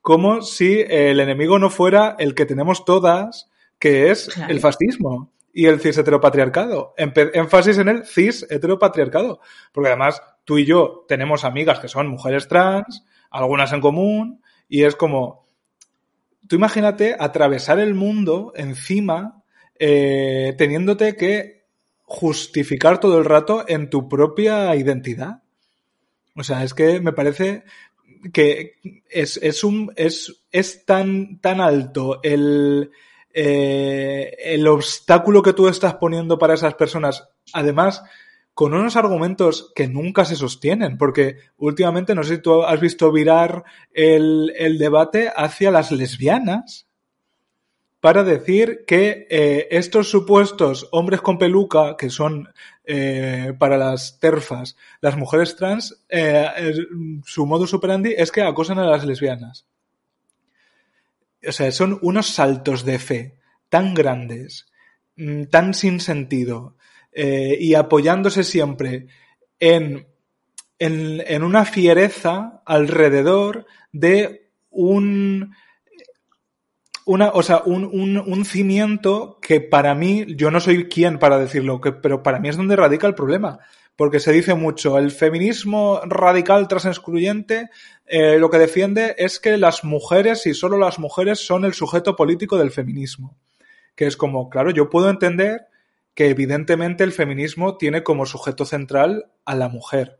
[0.00, 4.52] como si el enemigo no fuera el que tenemos todas, que es Claro.
[4.52, 6.94] el fascismo y el cis heteropatriarcado.
[6.96, 9.40] Énfasis en el cis heteropatriarcado.
[9.72, 14.84] Porque además tú y yo tenemos amigas que son mujeres trans, algunas en común, y
[14.84, 15.46] es como,
[16.48, 19.42] tú imagínate atravesar el mundo encima
[19.78, 21.66] eh, teniéndote que
[22.02, 25.42] justificar todo el rato en tu propia identidad.
[26.34, 27.64] O sea, es que me parece
[28.32, 28.76] que
[29.10, 32.90] es, es un es, es tan, tan alto el,
[33.34, 37.28] eh, el obstáculo que tú estás poniendo para esas personas.
[37.52, 38.02] Además,
[38.54, 43.10] con unos argumentos que nunca se sostienen, porque últimamente, no sé si tú has visto
[43.10, 46.86] virar el, el debate hacia las lesbianas
[48.00, 52.48] para decir que eh, estos supuestos hombres con peluca, que son
[52.84, 56.04] eh, para las terfas, las mujeres trans,
[57.24, 59.66] su modus operandi es que acosan a las lesbianas.
[61.46, 63.36] O sea, son unos saltos de fe
[63.68, 64.66] tan grandes,
[65.16, 66.76] mm, tan sin sentido,
[67.12, 69.06] eh, y apoyándose siempre
[69.58, 70.06] en,
[70.78, 75.54] en, en una fiereza alrededor de un
[77.04, 81.38] una, o sea, un, un, un cimiento que para mí, yo no soy quien para
[81.38, 83.58] decirlo, que, pero para mí es donde radica el problema.
[83.96, 87.68] Porque se dice mucho, el feminismo radical tras excluyente
[88.06, 92.16] eh, lo que defiende es que las mujeres y solo las mujeres son el sujeto
[92.16, 93.36] político del feminismo.
[93.94, 95.66] Que es como, claro, yo puedo entender
[96.14, 100.18] que evidentemente el feminismo tiene como sujeto central a la mujer.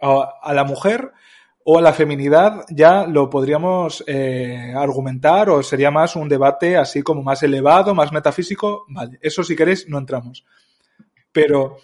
[0.00, 1.12] A, a la mujer
[1.64, 7.02] o a la feminidad ya lo podríamos eh, argumentar o sería más un debate así
[7.02, 8.86] como más elevado, más metafísico.
[8.88, 10.44] Vale, eso si queréis no entramos.
[11.32, 11.76] Pero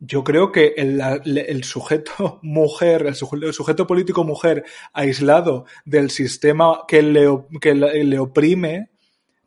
[0.00, 6.84] yo creo que el, sujeto mujer, el sujeto, el sujeto, político mujer aislado del sistema
[6.86, 7.26] que le,
[7.60, 8.90] que le oprime,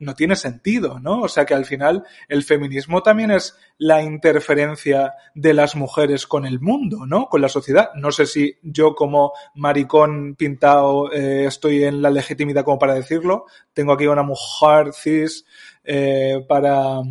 [0.01, 1.21] no tiene sentido, ¿no?
[1.21, 6.45] O sea que al final el feminismo también es la interferencia de las mujeres con
[6.45, 7.27] el mundo, ¿no?
[7.27, 7.91] Con la sociedad.
[7.95, 13.45] No sé si yo como maricón pintado eh, estoy en la legitimidad como para decirlo.
[13.73, 15.45] Tengo aquí una mujer cis
[15.83, 17.01] eh, para,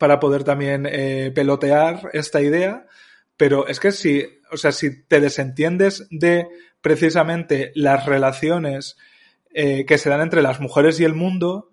[0.00, 2.86] para poder también eh, pelotear esta idea.
[3.36, 6.48] Pero es que si, o sea, si te desentiendes de
[6.80, 8.96] precisamente las relaciones
[9.52, 11.68] eh, que se dan entre las mujeres y el mundo,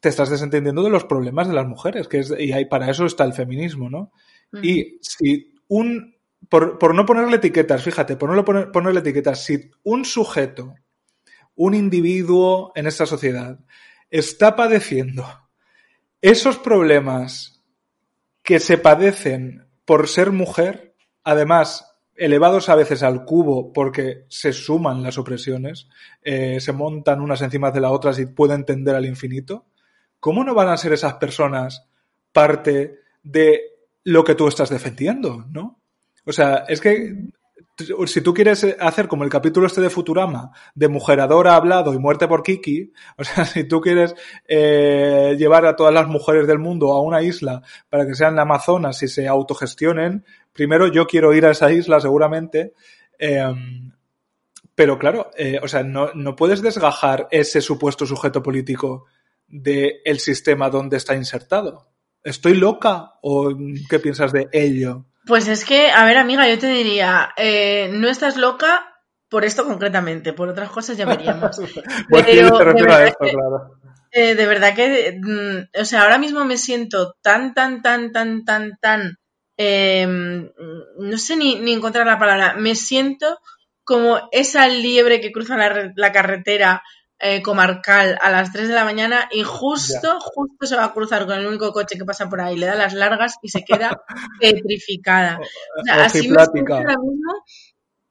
[0.00, 3.06] te estás desentendiendo de los problemas de las mujeres, que es, y hay, para eso
[3.06, 4.12] está el feminismo, ¿no?
[4.52, 4.64] Uh -huh.
[4.66, 6.16] Y si un,
[6.50, 10.74] por, por, no ponerle etiquetas, fíjate, por no poner, ponerle etiquetas, si un sujeto,
[11.54, 13.58] un individuo en esta sociedad
[14.10, 15.24] está padeciendo
[16.20, 17.53] esos problemas
[18.44, 25.02] que se padecen por ser mujer, además elevados a veces al cubo porque se suman
[25.02, 25.88] las opresiones,
[26.22, 29.66] eh, se montan unas encima de las otras y pueden tender al infinito,
[30.20, 31.88] ¿cómo no van a ser esas personas
[32.32, 33.62] parte de
[34.04, 35.80] lo que tú estás defendiendo, no?
[36.26, 37.16] O sea, es que
[38.06, 42.28] si tú quieres hacer como el capítulo este de Futurama, de mujeradora hablado y muerte
[42.28, 44.14] por Kiki, o sea, si tú quieres
[44.46, 49.02] eh, llevar a todas las mujeres del mundo a una isla para que sean Amazonas
[49.02, 52.74] y se autogestionen, primero yo quiero ir a esa isla seguramente,
[53.18, 53.52] eh,
[54.74, 59.06] pero claro, eh, o sea, no, no puedes desgajar ese supuesto sujeto político
[59.46, 61.88] del el sistema donde está insertado.
[62.22, 63.54] ¿Estoy loca o
[63.88, 65.04] qué piensas de ello?
[65.26, 68.94] Pues es que, a ver, amiga, yo te diría, eh, no estás loca
[69.28, 71.56] por esto concretamente, por otras cosas ya veríamos.
[72.10, 73.80] pues Pero, te refiero a esto, que, claro.
[74.12, 78.44] Eh, de verdad que, mm, o sea, ahora mismo me siento tan, tan, tan, tan,
[78.44, 79.18] tan, tan,
[79.56, 83.38] eh, no sé ni, ni encontrar la palabra, me siento
[83.82, 86.82] como esa liebre que cruza la, la carretera
[87.20, 91.26] eh, comarcal a las 3 de la mañana y justo, justo se va a cruzar
[91.26, 94.02] con el único coche que pasa por ahí, le da las largas y se queda
[94.40, 95.38] petrificada.
[95.78, 97.32] O sea, así me siento ahora mismo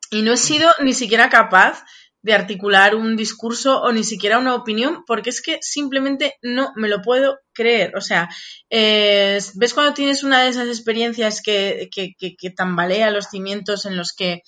[0.10, 1.84] y no he sido ni siquiera capaz
[2.22, 6.88] de articular un discurso o ni siquiera una opinión porque es que simplemente no me
[6.88, 7.96] lo puedo creer.
[7.98, 8.30] O sea,
[8.70, 13.86] eh, ¿ves cuando tienes una de esas experiencias que, que, que, que tambalea los cimientos
[13.86, 14.42] en los que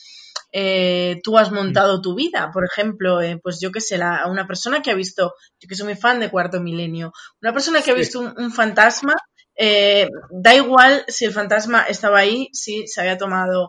[0.58, 2.50] eh, tú has montado tu vida.
[2.54, 5.76] Por ejemplo, eh, pues yo que sé, la, una persona que ha visto, yo que
[5.76, 9.16] soy muy fan de Cuarto Milenio, una persona que ha visto un, un fantasma,
[9.58, 13.68] eh, da igual si el fantasma estaba ahí, si se había tomado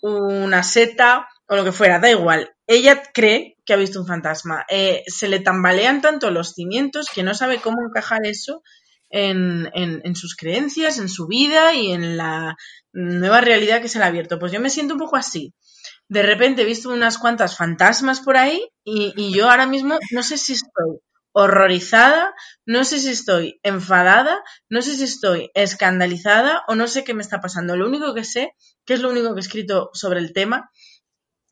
[0.00, 2.54] una seta o lo que fuera, da igual.
[2.66, 4.64] Ella cree que ha visto un fantasma.
[5.06, 8.62] Se le tambalean tanto los cimientos que no sabe cómo encajar eso
[9.10, 12.56] en, en, sus creencias, en su vida y en la
[12.92, 14.38] nueva realidad que se le ha abierto.
[14.38, 15.54] Pues yo me siento un poco así.
[16.08, 20.36] De repente he visto unas cuantas fantasmas por ahí y, yo ahora mismo no sé
[20.36, 20.98] si estoy
[21.32, 22.32] horrorizada,
[22.64, 27.22] no sé si estoy enfadada, no sé si estoy escandalizada o no sé qué me
[27.22, 27.76] está pasando.
[27.76, 30.70] Lo único que sé, que es lo único que he escrito sobre el tema,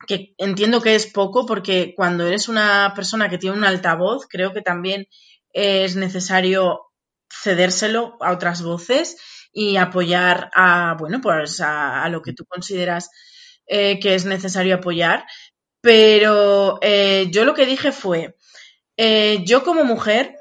[0.07, 4.53] que entiendo que es poco porque cuando eres una persona que tiene un altavoz, creo
[4.53, 5.07] que también
[5.51, 6.91] es necesario
[7.29, 9.17] cedérselo a otras voces
[9.51, 13.09] y apoyar a, bueno, pues a, lo que tú consideras
[13.67, 15.25] eh, que es necesario apoyar.
[15.81, 18.35] Pero eh, yo lo que dije fue,
[18.97, 20.35] eh, yo como mujer,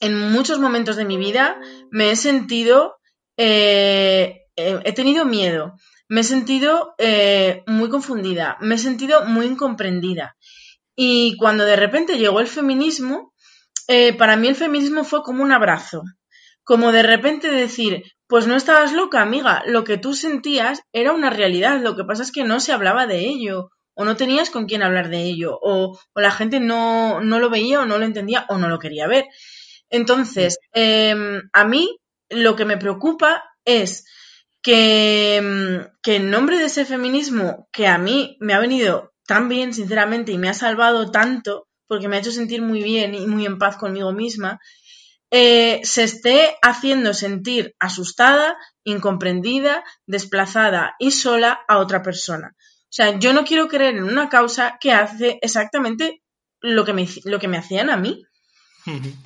[0.00, 2.96] en muchos momentos de mi vida, me he sentido,
[3.36, 4.46] he
[4.94, 5.74] tenido miedo,
[6.08, 6.94] me he sentido
[7.66, 10.36] muy confundida, me he sentido muy incomprendida.
[10.96, 13.32] Y cuando de repente llegó el feminismo,
[14.18, 16.02] para mí el feminismo fue como un abrazo,
[16.64, 21.30] como de repente decir, pues no estabas loca, amiga, lo que tú sentías era una
[21.30, 24.66] realidad, lo que pasa es que no se hablaba de ello, o no tenías con
[24.66, 28.56] quién hablar de ello, o, la gente no, lo veía o no lo entendía o
[28.56, 29.26] no lo quería ver.
[29.90, 34.06] Entonces, em, a mí lo que me preocupa es
[34.64, 39.74] em, que en nombre de ese feminismo que a mí me ha venido tan bien,
[39.74, 43.44] sinceramente, y me ha salvado tanto, porque me ha hecho sentir muy bien y muy
[43.44, 44.60] en paz conmigo misma,
[45.30, 52.54] eh, se esté haciendo sentir asustada, incomprendida, desplazada y sola a otra persona.
[52.58, 56.22] O sea, yo no quiero creer en una causa que hace exactamente
[56.60, 58.24] lo que me, lo que me hacían a mí.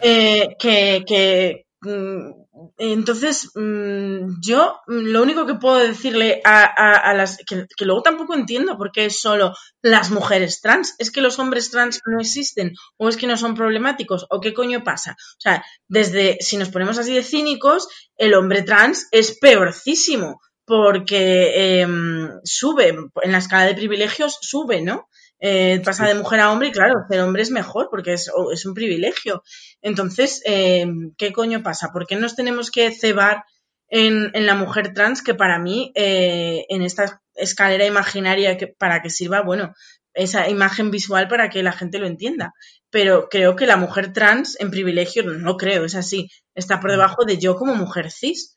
[0.00, 2.43] Eh, que, mm,
[2.78, 8.92] entonces mm, yo lo único que puedo decirle a, las que, luego tampoco entiendo por
[8.92, 13.16] qué es solo las mujeres trans es que los hombres trans no existen o es
[13.16, 17.14] que no son problemáticos o qué coño pasa o sea desde si nos ponemos así
[17.14, 22.88] de cínicos el hombre trans es peorcísimo porque em, sube,
[23.22, 25.08] en la escala de privilegios sube, ¿no?
[25.46, 28.64] Eh, pasa de mujer a hombre y claro, ser hombre es mejor porque es, es
[28.64, 29.42] un privilegio.
[29.82, 31.90] Entonces, em, ¿qué coño pasa?
[31.92, 33.44] ¿Por qué nos tenemos que cebar
[33.88, 39.02] en, en la mujer trans que para mí, eh, en esta escalera imaginaria que, para
[39.02, 39.74] que sirva, bueno,
[40.14, 42.54] esa imagen visual para que la gente lo entienda.
[42.88, 46.94] Pero creo que la mujer trans en privilegio, no creo, es así, está por mm.
[46.94, 48.56] debajo de yo como mujer cis.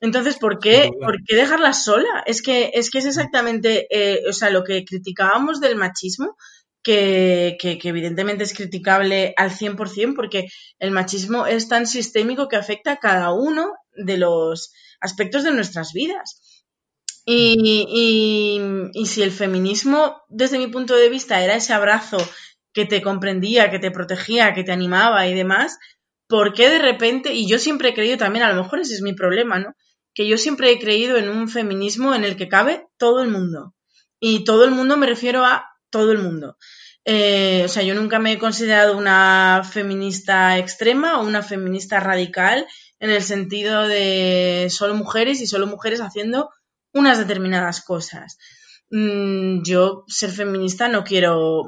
[0.00, 2.22] Entonces, ¿por qué, ¿por qué dejarla sola?
[2.26, 6.36] Es que, es que es exactamente, eh, o sea, lo que criticábamos del machismo,
[6.82, 10.46] que, que, evidentemente es criticable al 100%, porque
[10.78, 15.92] el machismo es tan sistémico que afecta a cada uno de los aspectos de nuestras
[15.92, 16.64] vidas.
[17.26, 18.60] Y, y,
[18.94, 22.16] y si el feminismo, desde mi punto de vista, era ese abrazo
[22.72, 25.78] que te comprendía, que te protegía, que te animaba y demás,
[26.28, 29.02] ¿por qué de repente, y yo siempre he creído también, a lo mejor ese es
[29.02, 29.74] mi problema, ¿no?
[30.14, 33.74] Que yo siempre he creído en un feminismo en el que cabe todo el mundo.
[34.20, 36.56] Y todo el mundo me refiero a todo el mundo.
[37.04, 42.66] Eh, o sea, yo nunca me he considerado una feminista extrema o una feminista radical
[43.00, 46.50] en el sentido de solo mujeres y solo mujeres haciendo
[46.92, 48.38] unas determinadas cosas.
[48.90, 51.62] Mm, yo ser feminista no quiero,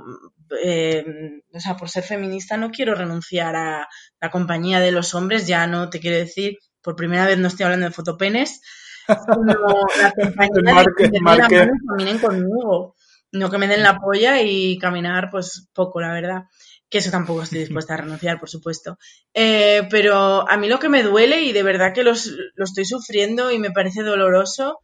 [0.62, 1.04] eh,
[1.52, 3.88] o sea, por ser feminista no quiero renunciar a
[4.20, 7.64] la compañía de los hombres, ya no te quiero decir por primera vez no estoy
[7.64, 8.60] hablando de fotopenes,
[9.06, 9.16] sino
[10.02, 12.94] la compañía de que me caminen conmigo.
[13.32, 16.42] No que me den la polla y caminar, pues poco, la verdad.
[16.88, 18.98] Que eso tampoco estoy dispuesta a renunciar, por supuesto.
[19.32, 23.52] Eh, pero a mí lo que me duele y de verdad que lo estoy sufriendo
[23.52, 24.80] y me parece doloroso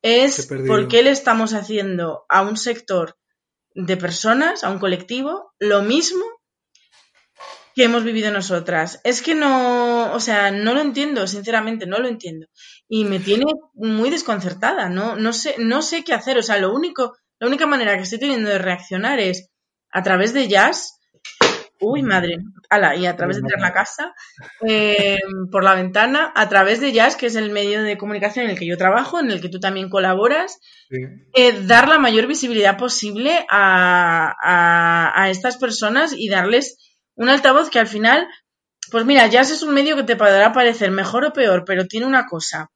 [0.00, 3.16] es por qué le estamos haciendo a un sector
[3.74, 6.24] de personas, a un colectivo, lo mismo
[7.78, 9.00] que hemos vivido nosotras.
[9.04, 12.48] Es que no, o sea, no lo entiendo, sinceramente, no lo entiendo.
[12.88, 16.36] Y me tiene muy desconcertada, no, no sé, no sé qué hacer.
[16.38, 19.52] O sea, lo único, la única manera que estoy teniendo de reaccionar es
[19.92, 20.98] a través de jazz.
[21.80, 22.38] Uy, madre,
[22.68, 24.12] ala, y a través de entrar a la casa,
[24.66, 25.20] eh,
[25.52, 28.58] por la ventana, a través de Jazz, que es el medio de comunicación en el
[28.58, 30.58] que yo trabajo, en el que tú también colaboras,
[30.90, 36.87] eh, dar la mayor visibilidad posible a, a, a, estas personas y darles
[37.18, 38.26] un altavoz que al final,
[38.90, 42.06] pues mira, Jazz es un medio que te podrá parecer mejor o peor, pero tiene
[42.06, 42.70] una cosa,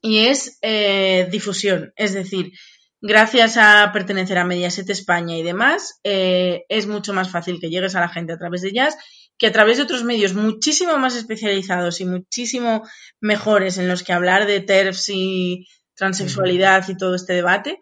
[0.00, 1.92] y es eh, difusión.
[1.96, 2.52] Es decir,
[3.00, 7.94] gracias a pertenecer a Mediaset España y demás, eh, es mucho más fácil que llegues
[7.94, 8.96] a la gente a través de Jazz
[9.36, 12.86] que a través de otros medios muchísimo más especializados y muchísimo
[13.20, 17.80] mejores en los que hablar de TERFs y transexualidad y todo este debate,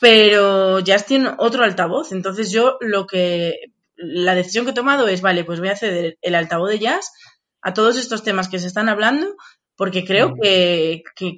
[0.00, 2.12] pero Jazz tiene otro altavoz.
[2.12, 6.18] Entonces yo lo que, la decisión que he tomado es, vale, pues voy a ceder
[6.22, 7.10] el altavoz de Jazz
[7.62, 9.34] a todos estos temas que se están hablando,
[9.76, 10.40] porque creo Mm.
[10.42, 11.36] que, que,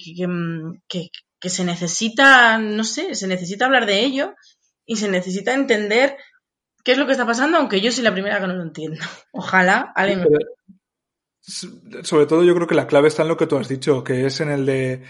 [0.89, 4.35] que- se necesita, no sé, se necesita hablar de ello
[4.85, 6.17] y se necesita entender
[6.85, 9.01] qué es lo que está pasando, aunque yo soy la primera que no lo entiendo.
[9.33, 10.27] Ojalá alguien me
[12.03, 14.27] sobre todo yo creo que la clave está en lo que tú has dicho, que
[14.27, 15.03] es en el de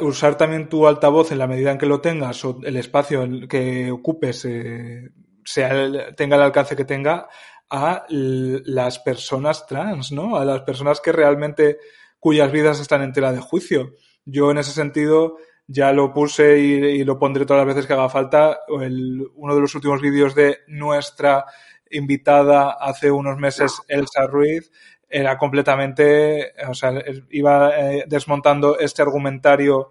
[0.00, 3.90] usar también tu altavoz en la medida en que lo tengas o el espacio que
[3.90, 5.10] ocupes eh,
[5.52, 7.28] sea tenga el alcance que tenga
[7.70, 10.36] a las personas trans, ¿no?
[10.36, 11.78] A las personas que realmente
[12.18, 13.94] cuyas vidas están en tela de juicio.
[14.24, 15.36] Yo en ese sentido
[15.66, 18.58] ya lo puse y, lo pondré todas las veces que haga falta.
[18.68, 21.46] Uno de los últimos vídeos de nuestra
[21.90, 24.70] invitada hace unos meses, Elsa Ruiz,
[25.08, 26.92] era completamente, o sea,
[27.30, 29.90] iba eh, desmontando este argumentario,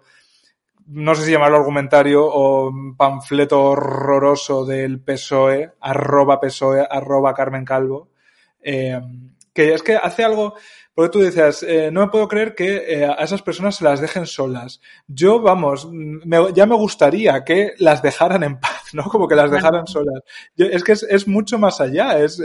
[0.90, 8.10] no sé si llamarlo argumentario o panfleto horroroso del PSOE, arroba PSOE, arroba Carmen Calvo,
[8.62, 9.00] eh,
[9.52, 10.54] que es que hace algo,
[10.94, 14.00] porque tú decías, eh, no me puedo creer que eh, a esas personas se las
[14.00, 14.80] dejen solas.
[15.06, 19.04] Yo, vamos, me- ya me gustaría que las dejaran en paz, ¿no?
[19.04, 20.22] Como que las dejaran solas.
[20.56, 22.42] Yo- es que es, es mucho más allá, es,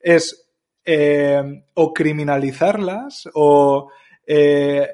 [0.00, 0.48] es
[0.84, 3.90] eh, o criminalizarlas o
[4.26, 4.88] eh,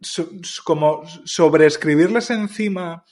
[0.00, 0.28] so-
[0.64, 3.04] como sobreescribirles encima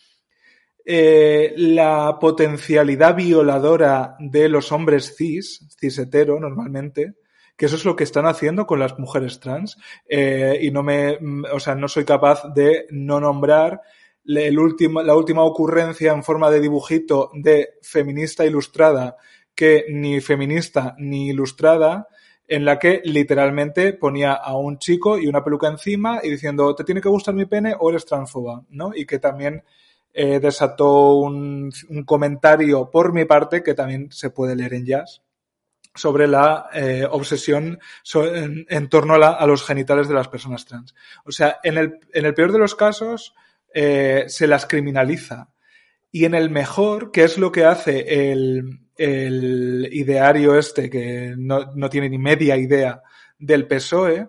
[0.85, 7.14] eh, la potencialidad violadora de los hombres cis, cis hetero normalmente,
[7.57, 9.76] que eso es lo que están haciendo con las mujeres trans,
[10.09, 11.18] eh, y no me,
[11.53, 13.80] o sea, no soy capaz de no nombrar
[14.24, 19.16] la última ocurrencia en forma de dibujito de feminista ilustrada,
[19.55, 22.09] que ni feminista ni ilustrada,
[22.53, 26.84] en la que literalmente ponía a un chico y una peluca encima y diciendo, ¿te
[26.84, 28.62] tiene que gustar mi pene o eres transfoba?
[28.68, 28.92] ¿no?
[28.94, 29.64] Y que también
[30.12, 31.72] eh, desató un,
[32.05, 35.22] comentario por mi parte que también se puede leer en jazz
[35.94, 37.78] sobre la eh, obsesión
[38.14, 40.94] en, torno a los genitales de las personas trans.
[41.24, 43.34] O sea, en el, en el peor de los casos
[43.72, 45.48] eh, se las criminaliza.
[46.12, 48.78] Y en el mejor, que es lo que hace el,
[49.90, 53.02] ideario este, que no, tiene ni media idea
[53.38, 54.28] del PSOE,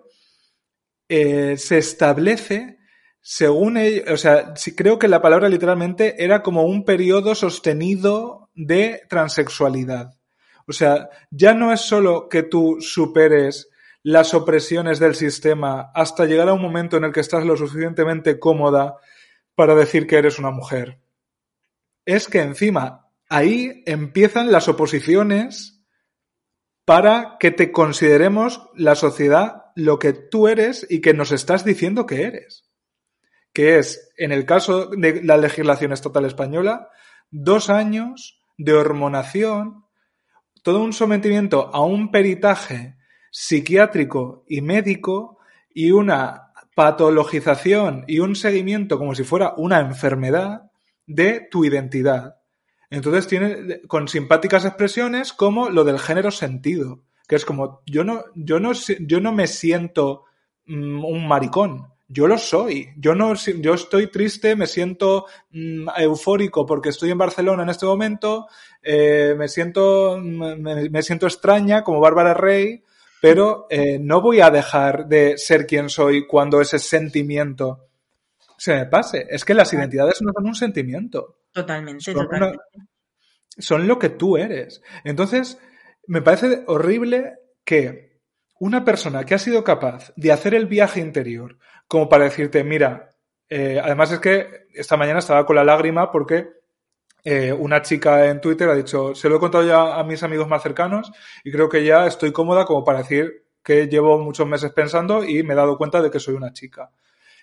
[1.08, 2.78] eh, se establece
[3.26, 9.00] según ellos, o sea, creo que la palabra literalmente era como un periodo sostenido de
[9.08, 10.10] transexualidad.
[10.66, 13.70] O sea, ya no es solo que tú superes
[14.02, 18.38] las opresiones del sistema hasta llegar a un momento en el que estás lo suficientemente
[18.38, 18.96] cómoda
[19.54, 20.98] para decir que eres una mujer.
[22.06, 25.82] Es que encima ahí empiezan las oposiciones
[26.84, 32.06] para que te consideremos la sociedad lo que tú eres y que nos estás diciendo
[32.06, 32.68] que eres.
[33.52, 36.90] Que es, en el caso de la legislación estatal española,
[37.30, 39.84] dos años de hormonación,
[40.62, 42.96] todo un sometimiento a un peritaje
[43.30, 45.38] psiquiátrico y médico
[45.72, 50.70] y una patologización y un seguimiento como si fuera una enfermedad
[51.06, 52.36] de tu identidad.
[52.90, 58.24] Entonces tiene con simpáticas expresiones como lo del género sentido, que es como yo no
[58.34, 60.24] yo no yo no me siento
[60.66, 62.90] mm, un maricón, yo lo soy.
[62.96, 67.86] Yo no yo estoy triste, me siento mm, eufórico porque estoy en Barcelona en este
[67.86, 68.46] momento,
[68.82, 72.82] eh, me siento me, me, siento extraña como Bárbara Rey,
[73.20, 77.80] pero eh, no voy a dejar de ser quien soy cuando ese sentimiento
[78.56, 79.26] se me pase.
[79.28, 81.38] Es que las identidades no son un sentimiento.
[81.52, 82.58] Totalmente, son, totalmente.
[82.74, 82.88] Una,
[83.58, 84.82] son lo que tú eres.
[85.04, 85.58] Entonces,
[86.06, 87.34] me parece horrible
[87.64, 88.20] que
[88.60, 93.10] una persona que ha sido capaz de hacer el viaje interior como para decirte, mira,
[93.48, 96.48] eh, además es que esta mañana estaba con la lágrima porque
[97.22, 100.48] eh, una chica en Twitter ha dicho, se lo he contado ya a mis amigos
[100.48, 104.72] más cercanos y creo que ya estoy cómoda como para decir que llevo muchos meses
[104.72, 106.90] pensando y me he dado cuenta de que soy una chica.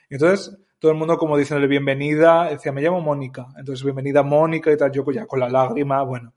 [0.09, 4.77] Entonces todo el mundo como diciéndole bienvenida, decía, me llamo Mónica, entonces bienvenida Mónica y
[4.77, 6.34] tal, yo ya con la lágrima, bueno.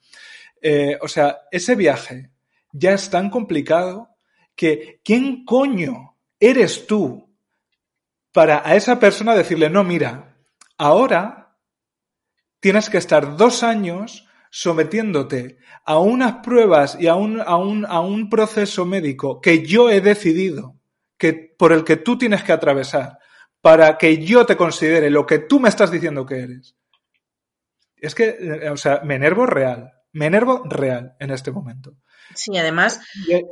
[0.61, 2.29] Eh, o sea, ese viaje
[2.71, 4.11] ya es tan complicado
[4.55, 7.35] que ¿quién coño eres tú
[8.33, 10.37] para a esa persona decirle, no, mira,
[10.77, 11.57] ahora
[12.61, 18.01] tienes que estar dos años sometiéndote a unas pruebas y a un, a un, a
[18.01, 20.77] un proceso médico que yo he decidido,
[21.17, 23.21] que, por el que tú tienes que atravesar,
[23.65, 26.77] para que yo te considere lo que tú me estás diciendo que eres.
[27.97, 31.97] Es que, o sea, me enervo real, me enervo real en este momento.
[32.35, 33.01] Sí, además,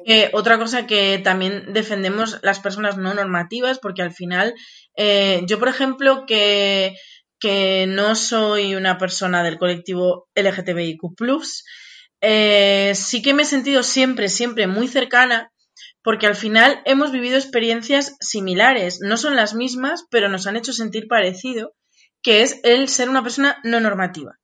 [0.04, 4.54] eh, otra cosa que también defendemos las personas no normativas, porque al final,
[4.98, 6.94] eh, yo, por ejemplo, que,
[7.40, 11.00] que no soy una persona del colectivo LGTBIQ.
[12.20, 15.52] Eh, sí que me he sentido siempre, siempre muy cercana,
[16.02, 19.00] porque al final hemos vivido experiencias similares.
[19.00, 21.74] No son las mismas, pero nos han hecho sentir parecido,
[22.22, 24.38] que es el ser una persona no normativa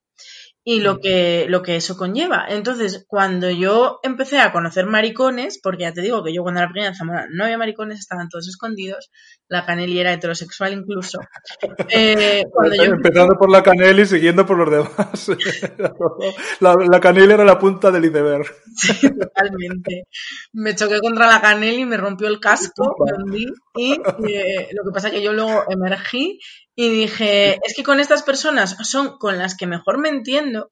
[0.71, 1.01] y lo mm.
[1.01, 2.45] que, lo que eso conlleva.
[2.47, 6.69] Entonces, cuando yo empecé a conocer maricones, porque ya te digo que yo cuando era
[6.69, 9.11] pequeña en Zamora no había maricones, estaban todos escondidos,
[9.49, 11.21] la Caneli era heterosexual incluso.
[11.91, 12.45] Eh,
[12.85, 15.29] Empezando por la Caneli y siguiendo por los demás.
[16.61, 18.47] la, la Caneli era la punta del iceberg.
[18.77, 20.07] sí, totalmente.
[20.53, 22.95] Me choqué contra la Caneli, me rompió el casco,
[23.25, 23.39] me
[23.75, 26.41] y eh, lo que pasa es que yo luego emergí
[26.81, 30.71] y dije, es que con estas personas son con las que mejor me entiendo,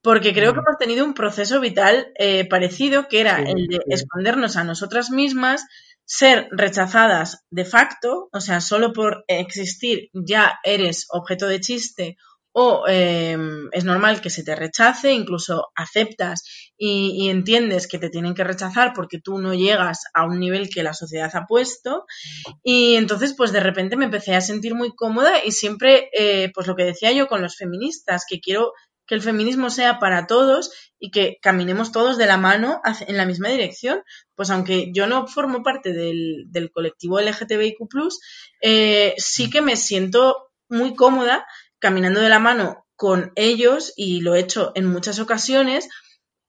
[0.00, 4.56] porque creo que hemos tenido un proceso vital eh, parecido, que era el de escondernos
[4.56, 5.64] a nosotras mismas,
[6.04, 12.16] ser rechazadas de facto, o sea, solo por existir ya eres objeto de chiste
[12.52, 16.44] o em, es normal que se te rechace, incluso aceptas
[16.84, 20.82] y, entiendes que te tienen que rechazar porque tú no llegas a un nivel que
[20.82, 22.06] la sociedad ha puesto
[22.64, 26.66] y entonces pues de repente me empecé a sentir muy cómoda y siempre eh, pues
[26.66, 28.72] lo que decía yo con los feministas, que quiero
[29.06, 33.26] que el feminismo sea para todos y que caminemos todos de la mano en la
[33.26, 34.02] misma dirección.
[34.34, 37.78] Pues aunque yo no formo parte del, colectivo LGTBIQ,
[38.60, 41.46] eh, sí que me siento muy cómoda
[41.78, 45.88] caminando de la mano con ellos y lo he hecho en muchas ocasiones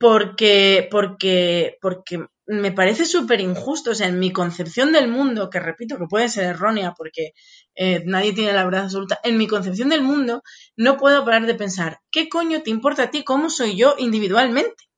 [0.03, 5.61] porque, porque, porque me parece súper injusto, o sea, en mi concepción del mundo, que
[5.61, 7.31] repito que puede ser errónea porque
[7.73, 10.43] eh, nadie tiene la verdad absoluta, en mi concepción del mundo
[10.75, 14.89] no puedo parar de pensar, ¿qué coño te importa a ti cómo soy yo individualmente?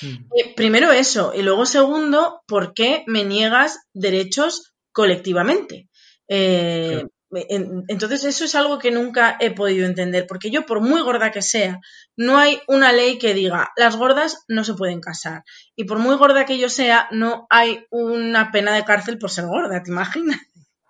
[0.00, 0.06] Mm.
[0.34, 5.90] Eh, primero eso, y luego segundo, ¿por qué me niegas derechos colectivamente?
[6.26, 11.30] Eh, entonces eso es algo que nunca he podido entender, porque yo, por muy gorda
[11.30, 11.80] que sea,
[12.16, 15.44] no hay una ley que diga las gordas no se pueden casar.
[15.76, 19.46] Y por muy gorda que yo sea, no hay una pena de cárcel por ser
[19.46, 20.40] gorda, ¿te imaginas?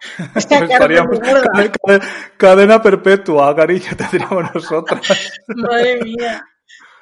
[2.38, 5.32] cadena perpetua, cariño, tendríamos nosotras.
[5.48, 6.46] Madre mía.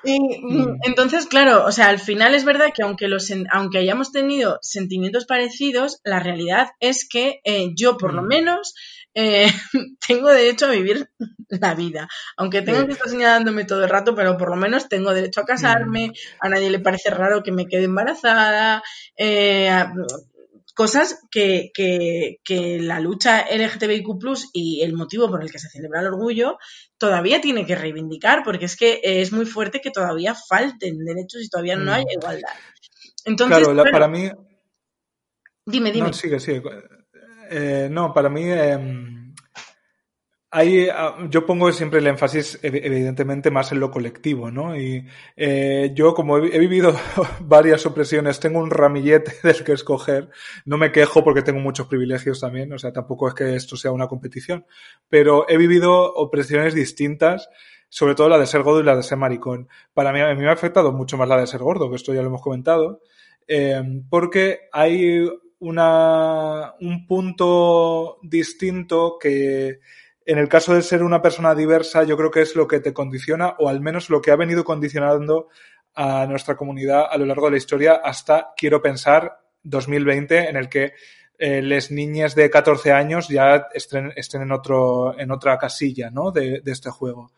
[0.04, 0.78] Y mm.
[0.82, 5.26] entonces, claro, o sea, al final es verdad que aunque, los, aunque hayamos tenido sentimientos
[5.26, 8.26] parecidos, la realidad es que eh, yo por lo mm.
[8.26, 8.74] menos
[9.14, 9.46] eh,
[10.06, 11.10] tengo derecho a vivir
[11.48, 12.08] la vida.
[12.36, 15.46] Aunque tengo que estar señalándome todo el rato, pero por lo menos tengo derecho a
[15.46, 16.12] casarme, mm.
[16.40, 18.82] a nadie le parece raro que me quede embarazada,
[19.16, 19.70] eh,
[20.74, 24.06] cosas que, que, la lucha LGTBIQ
[24.52, 26.56] y el motivo por el que se celebra el orgullo
[26.98, 31.48] todavía tiene que reivindicar, porque es que es muy fuerte que todavía falten derechos y
[31.48, 32.20] todavía no hay mm.
[32.20, 32.52] igualdad.
[33.24, 34.30] Entonces, claro, para mí...
[35.66, 36.06] Dime, dime.
[36.06, 36.62] No, sigue, sigue.
[37.50, 39.34] Eh, no, para mí em,
[40.50, 44.76] hay, ah, yo pongo siempre el énfasis evidentemente más en lo colectivo, ¿no?
[44.76, 46.94] Y eh, yo como he, vivido
[47.40, 50.30] varias opresiones, tengo un ramillete del que escoger,
[50.64, 53.92] no me quejo porque tengo muchos privilegios también, o sea, tampoco es que esto sea
[53.92, 54.64] una competición,
[55.08, 57.50] pero he vivido opresiones distintas,
[57.90, 59.68] sobre todo la de ser gordo y la de ser maricón.
[59.92, 62.14] Para mí, a mí me ha afectado mucho más la de ser gordo, que esto
[62.14, 63.02] ya lo hemos comentado,
[63.46, 65.28] em, porque hay
[65.60, 69.80] una, un punto distinto que
[70.24, 72.92] en el caso de ser una persona diversa yo creo que es lo que te
[72.92, 75.48] condiciona o al menos lo que ha venido condicionando
[75.94, 80.68] a nuestra comunidad a lo largo de la historia hasta, quiero pensar, 2020 en el
[80.68, 80.92] que
[81.38, 86.30] eh, las niñas de 14 años ya estén, estén, en, otro, en otra casilla ¿no?
[86.30, 87.32] de, de este juego.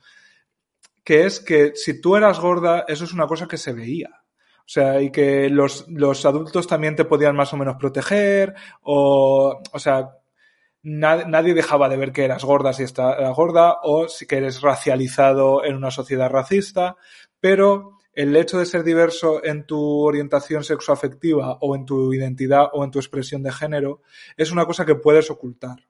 [1.05, 4.20] Que es que si tú eras gorda, eso es una cosa que se veía.
[4.71, 9.61] O sea, y que los, los adultos también te podían más o menos proteger, o,
[9.73, 10.13] o sea,
[10.85, 15.65] nadie dejaba de ver que eras gorda si eras gorda, o si que eres racializado
[15.65, 16.97] en una sociedad racista,
[17.41, 22.85] pero el hecho de ser diverso en tu orientación sexoafectiva o en tu identidad o
[22.85, 24.03] en tu expresión de género
[24.37, 25.81] es una cosa que puedes ocultar.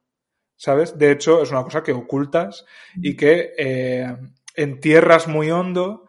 [0.57, 0.97] ¿Sabes?
[0.97, 2.65] De hecho, es una cosa que ocultas
[2.97, 4.17] y que eh,
[4.55, 6.07] entierras muy hondo.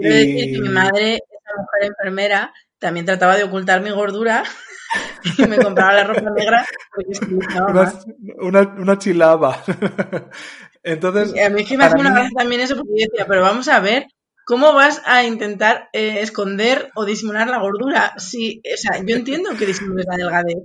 [0.00, 0.58] Y...
[0.58, 1.20] mi madre
[1.56, 4.44] mujer enfermera también trataba de ocultar mi gordura
[5.38, 6.64] y me compraba la ropa negra
[8.38, 9.62] una, una, chilaba.
[10.82, 11.32] Entonces.
[11.42, 14.06] a mí me hace una gracia también eso porque yo decía, pero vamos a ver,
[14.44, 18.14] ¿cómo vas a intentar eh, esconder o disimular la gordura?
[18.18, 20.58] Si, o sea, yo entiendo que disimules la delgadez.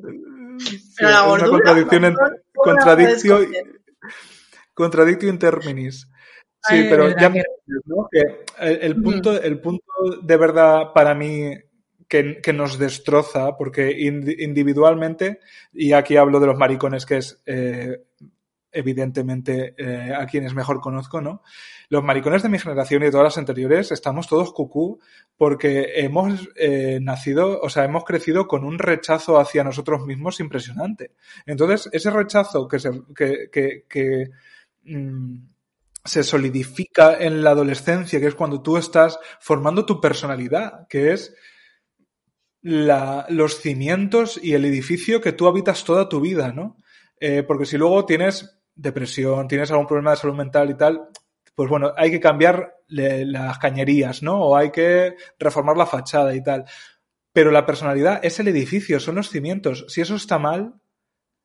[0.97, 1.49] Pero la gordura.
[1.49, 2.15] Una contradicción en,
[2.53, 3.39] contradictio,
[4.73, 6.07] contradictio in terminis.
[6.61, 7.29] Sí, pero ya
[7.85, 8.07] ¿no?
[8.11, 9.85] que el, punto, el punto
[10.21, 11.53] de verdad para mí
[12.07, 15.39] que, que nos destroza, porque individualmente,
[15.71, 18.01] y aquí hablo de los maricones, que es eh,
[18.71, 21.41] evidentemente eh, a quienes mejor conozco, ¿no?
[21.89, 24.99] Los maricones de mi generación y de todas las anteriores estamos todos cucú
[25.37, 31.11] porque hemos eh, nacido, o sea, hemos crecido con un rechazo hacia nosotros mismos impresionante.
[31.45, 34.29] Entonces, ese rechazo que se, que, que, que
[34.83, 35.37] mm,
[36.05, 41.35] se solidifica en la adolescencia, que es cuando tú estás formando tu personalidad, que es
[42.61, 46.77] la, los cimientos y el edificio que tú habitas toda tu vida, ¿no?
[47.19, 51.09] Eh, porque si luego tienes depresión, tienes algún problema de salud mental y tal,
[51.53, 54.41] pues bueno, hay que cambiar las cañerías, ¿no?
[54.41, 56.65] O hay que reformar la fachada y tal.
[57.33, 59.85] Pero la personalidad es el edificio, son los cimientos.
[59.89, 60.75] Si eso está mal,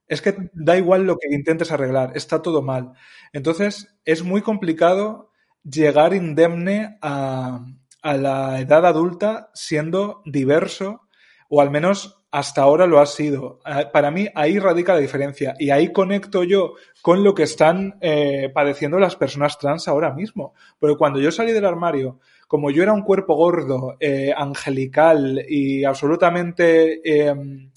[0.09, 2.93] es que da igual lo que intentes arreglar, está todo mal.
[3.33, 5.31] Entonces, es muy complicado
[5.63, 7.65] llegar indemne a,
[8.03, 11.01] la edad adulta siendo diverso,
[11.49, 13.61] o al menos hasta ahora lo ha sido.
[13.65, 17.97] Ah, para mí ahí radica la diferencia y ahí conecto yo con lo que están
[18.01, 20.53] eh, padeciendo las personas trans ahora mismo.
[20.79, 25.85] Porque cuando yo salí del armario, como yo era un cuerpo gordo, eh, angelical y
[25.85, 27.71] absolutamente em,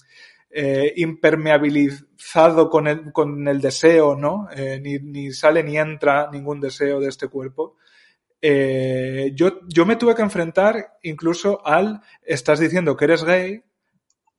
[0.50, 4.48] eh, impermeabilizado con el, con el deseo, ¿no?
[4.80, 7.76] Ni, ni, sale ni entra ningún deseo de este cuerpo.
[8.40, 13.62] yo, yo me tuve que enfrentar incluso al, estás diciendo que eres gay,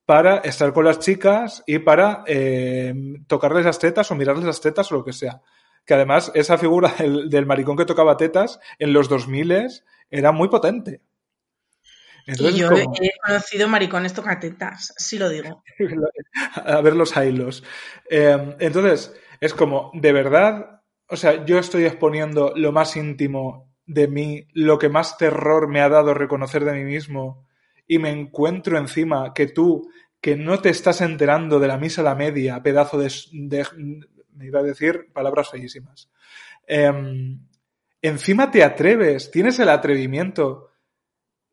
[0.10, 2.95] para estar con las chicas y para eh,
[3.28, 5.43] tocarles las tetas o mirarles las tetas o lo que sea.
[5.86, 9.68] Que además esa figura del, maricón que tocaba tetas en los 2000
[10.10, 11.01] era muy potente.
[12.26, 15.63] Y yo he conocido maricones tocatetas, sí lo digo.
[16.65, 17.63] A ver los hilos.
[18.09, 24.07] Eh, entonces, es como, de verdad, o sea, yo estoy exponiendo lo más íntimo de
[24.07, 27.47] mí, lo que más terror me ha dado reconocer de mí mismo,
[27.88, 29.89] y me encuentro encima que tú,
[30.22, 33.11] que no te estás enterando de la misa a la media, pedazo de...
[34.36, 36.09] me iba a decir palabras feísimas.
[36.67, 37.39] Em,
[38.01, 40.68] encima te atreves, tienes el atrevimiento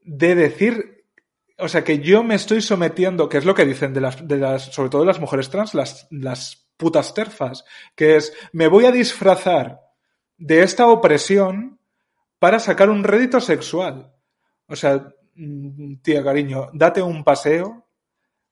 [0.07, 1.05] de decir,
[1.59, 4.39] o sea, que yo me estoy sometiendo, que es lo que dicen de las, de
[4.39, 8.87] las sobre todo de las mujeres trans, las, las putas terfas, que es, me voy
[8.87, 9.81] a disfrazar
[10.39, 11.79] de esta opresión
[12.39, 14.13] para sacar un rédito sexual.
[14.69, 17.87] O sea, Mm, tía, cariño, date un paseo,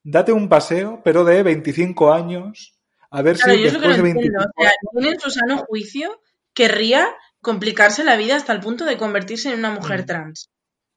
[0.02, 2.78] date un paseo, pero de 25 años,
[3.11, 6.20] a ver si después de 25 o sea, en su sano juicio
[6.52, 7.09] querría
[7.40, 10.07] complicarse la vida hasta el punto de convertirse en una mujer mm.
[10.07, 10.50] trans.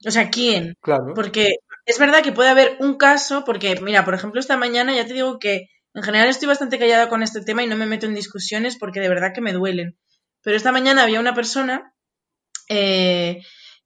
[0.05, 0.75] O sea, ¿quién?
[0.81, 1.13] Claro.
[1.15, 5.05] Porque es verdad que puede haber un caso, porque, mira, por ejemplo, esta mañana ya
[5.05, 8.05] te digo que en general estoy bastante callada con este tema y no me meto
[8.05, 9.97] en discusiones porque de verdad que me duelen.
[10.43, 11.93] Pero esta mañana había una persona
[12.69, 13.41] eh,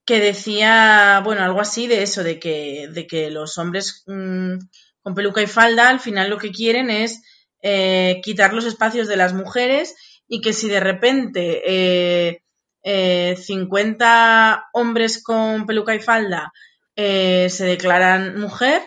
[0.06, 4.58] que decía, bueno, algo así de eso, de que, de que los hombres mm,
[5.02, 7.22] con peluca y falda al final lo que quieren es
[7.62, 9.96] eh, quitar los espacios de las mujeres
[10.28, 12.44] y que si de repente eh,
[12.84, 16.52] 50 eh, hombres con peluca y falda
[16.96, 18.82] eh, se declaran mujer,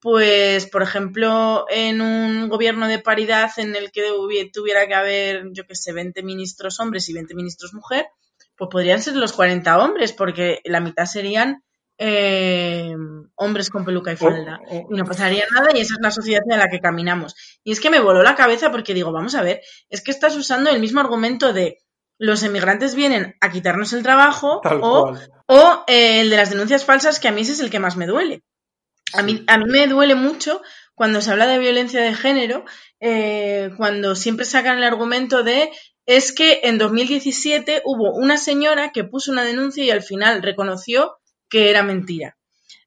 [0.00, 4.02] pues, por ejemplo, en un gobierno de paridad en el que
[4.52, 8.06] tuviera que haber, yo qué sé, 20 ministros hombres y 20 ministros mujer,
[8.56, 11.64] pues podrían ser los 40 hombres, porque la mitad serían
[11.98, 12.94] eh,
[13.34, 14.60] hombres con peluca y oh, falda.
[14.68, 14.86] Oh.
[14.90, 17.34] Y no pasaría nada y esa es la sociedad en la que caminamos.
[17.64, 20.36] Y es que me voló la cabeza porque digo, vamos a ver, es que estás
[20.36, 21.78] usando el mismo argumento de
[22.18, 25.14] los emigrantes vienen a quitarnos el trabajo o,
[25.46, 27.96] o eh, el de las denuncias falsas, que a mí ese es el que más
[27.96, 28.42] me duele.
[29.14, 30.60] A, mí, a mí me duele mucho
[30.94, 32.64] cuando se habla de violencia de género,
[33.00, 35.70] eh, cuando siempre sacan el argumento de
[36.06, 41.18] es que en 2017 hubo una señora que puso una denuncia y al final reconoció
[41.48, 42.36] que era mentira.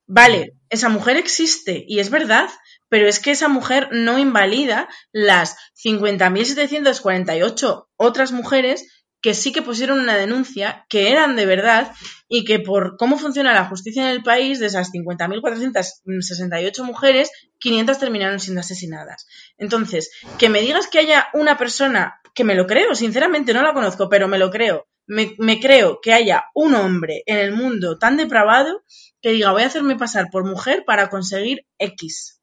[0.08, 2.50] Vale, esa mujer existe y es verdad,
[2.90, 10.00] pero es que esa mujer no invalida las 50.748 otras mujeres que sí que pusieron
[10.00, 11.92] una denuncia, que eran de verdad
[12.28, 18.00] y que por cómo funciona la justicia en el país, de esas 50.468 mujeres, 500
[18.00, 19.28] terminaron siendo asesinadas.
[19.58, 23.74] Entonces, que me digas que haya una persona que me lo creo, sinceramente no la
[23.74, 24.88] conozco, pero me lo creo.
[25.08, 28.84] Me, me, creo que haya un hombre en el mundo tan depravado
[29.22, 32.41] que diga voy a hacerme pasar por mujer para conseguir X.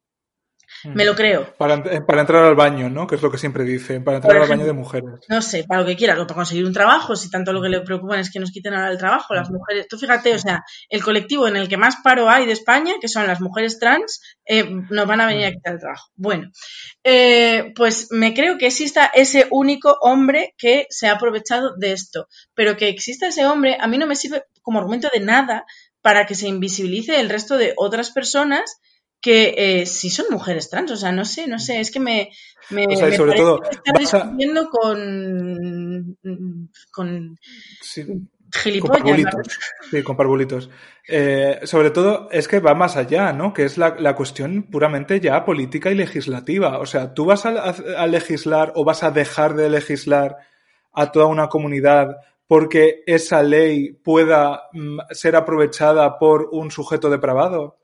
[0.84, 1.54] Me lo creo.
[1.56, 3.06] Para, entrar al baño, ¿no?
[3.06, 5.20] Que es lo que siempre dicen, para entrar al baño de mujeres.
[5.28, 7.80] No sé, para lo que quieras, para conseguir un trabajo, si tanto lo que le
[7.80, 9.86] preocupan es que nos quiten ahora el trabajo, las mujeres.
[9.88, 13.08] Tú fíjate, o sea, el colectivo en el que más paro hay de España, que
[13.08, 16.08] son las mujeres trans, eh, nos van a venir a quitar el trabajo.
[16.16, 16.50] Bueno,
[17.04, 22.28] eh, pues me creo que exista ese único hombre que se ha aprovechado de esto,
[22.54, 25.64] pero que exista ese hombre a mí no me sirve como argumento de nada
[26.02, 28.80] para que se invisibilice el resto de otras personas
[29.20, 32.30] que eh, si son mujeres trans, o sea, no sé, no sé, es que me,
[32.70, 36.16] me, O sea, me sobre todo, estar a- discutiendo con,
[36.92, 37.38] con
[37.82, 38.98] Sí, con gilipollas.
[39.02, 39.58] parvulitos.
[39.90, 40.70] Sí, con parvulitos.
[41.08, 43.52] Eh, sobre todo es que va más allá, ¿no?
[43.52, 46.78] Que es la, la cuestión puramente ya política y legislativa.
[46.78, 50.36] O sea, tú vas a, a- a legislar o vas a dejar de legislar
[50.92, 52.16] a toda una comunidad
[52.46, 57.77] porque esa ley pueda mm, ser aprovechada por un sujeto depravado.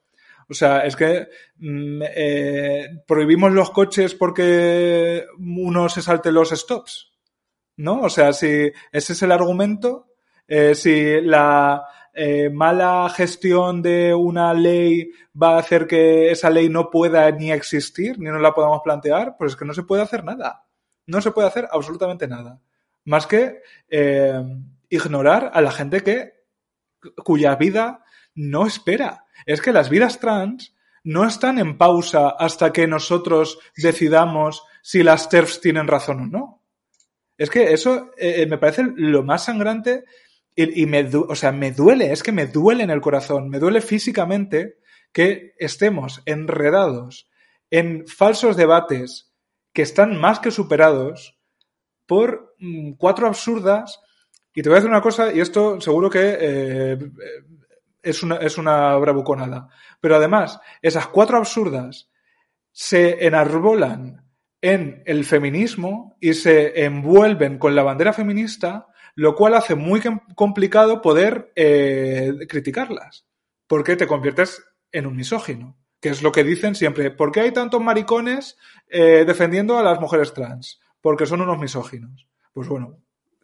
[0.49, 7.13] O sea, es que mm, eh, prohibimos los coches porque uno se salte los stops.
[7.77, 8.03] ¿No?
[8.03, 10.07] O sea, si ese es el argumento,
[10.47, 16.69] eh, si la eh, mala gestión de una ley va a hacer que esa ley
[16.69, 20.03] no pueda ni existir, ni nos la podamos plantear, pues es que no se puede
[20.03, 20.67] hacer nada.
[21.07, 22.61] No se puede hacer absolutamente nada.
[23.05, 23.61] Más que
[24.89, 26.45] ignorar a la gente que
[27.25, 29.24] cuya vida no espera.
[29.47, 30.75] Es que las vidas trans
[31.05, 36.63] no están en pausa hasta que nosotros decidamos si las TERFs tienen razón o no.
[37.37, 40.05] Es que eso eh, me parece lo más sangrante
[40.57, 43.81] y, me, o sea, me duele, es que me duele en el corazón, me duele
[43.81, 44.77] físicamente
[45.13, 47.29] que estemos enredados
[47.71, 49.33] en falsos debates
[49.73, 51.37] que están más que superados
[52.07, 54.01] por mm, cuatro absurdas.
[54.55, 56.99] Y te voy a decir una cosa, y esto seguro que eh,
[58.05, 59.69] es, una, es una bravuconada.
[60.01, 62.11] Pero además, esas cuatro absurdas
[62.71, 64.25] se enarbolan
[64.61, 70.21] en el feminismo y se envuelven con la bandera feminista, lo cual hace muy com-
[70.35, 73.27] complicado poder eh, criticarlas,
[73.67, 77.11] porque te conviertes en un misógino, que es lo que dicen siempre.
[77.11, 78.57] ¿Por qué hay tantos maricones
[78.89, 80.81] eh, defendiendo a las mujeres trans?
[81.01, 82.27] Porque son unos misóginos.
[82.53, 82.99] Pues bueno,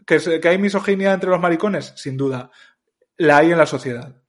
[0.07, 1.93] ¿que, que hay misoginia entre los maricones?
[1.97, 2.51] Sin duda.
[3.17, 4.20] La hay en la sociedad.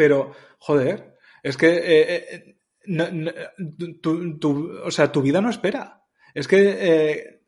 [0.00, 2.56] Pero, joder, es que eh, eh,
[4.00, 6.04] tu, tu- o sea, tu vida no espera.
[6.32, 7.42] Es que eh,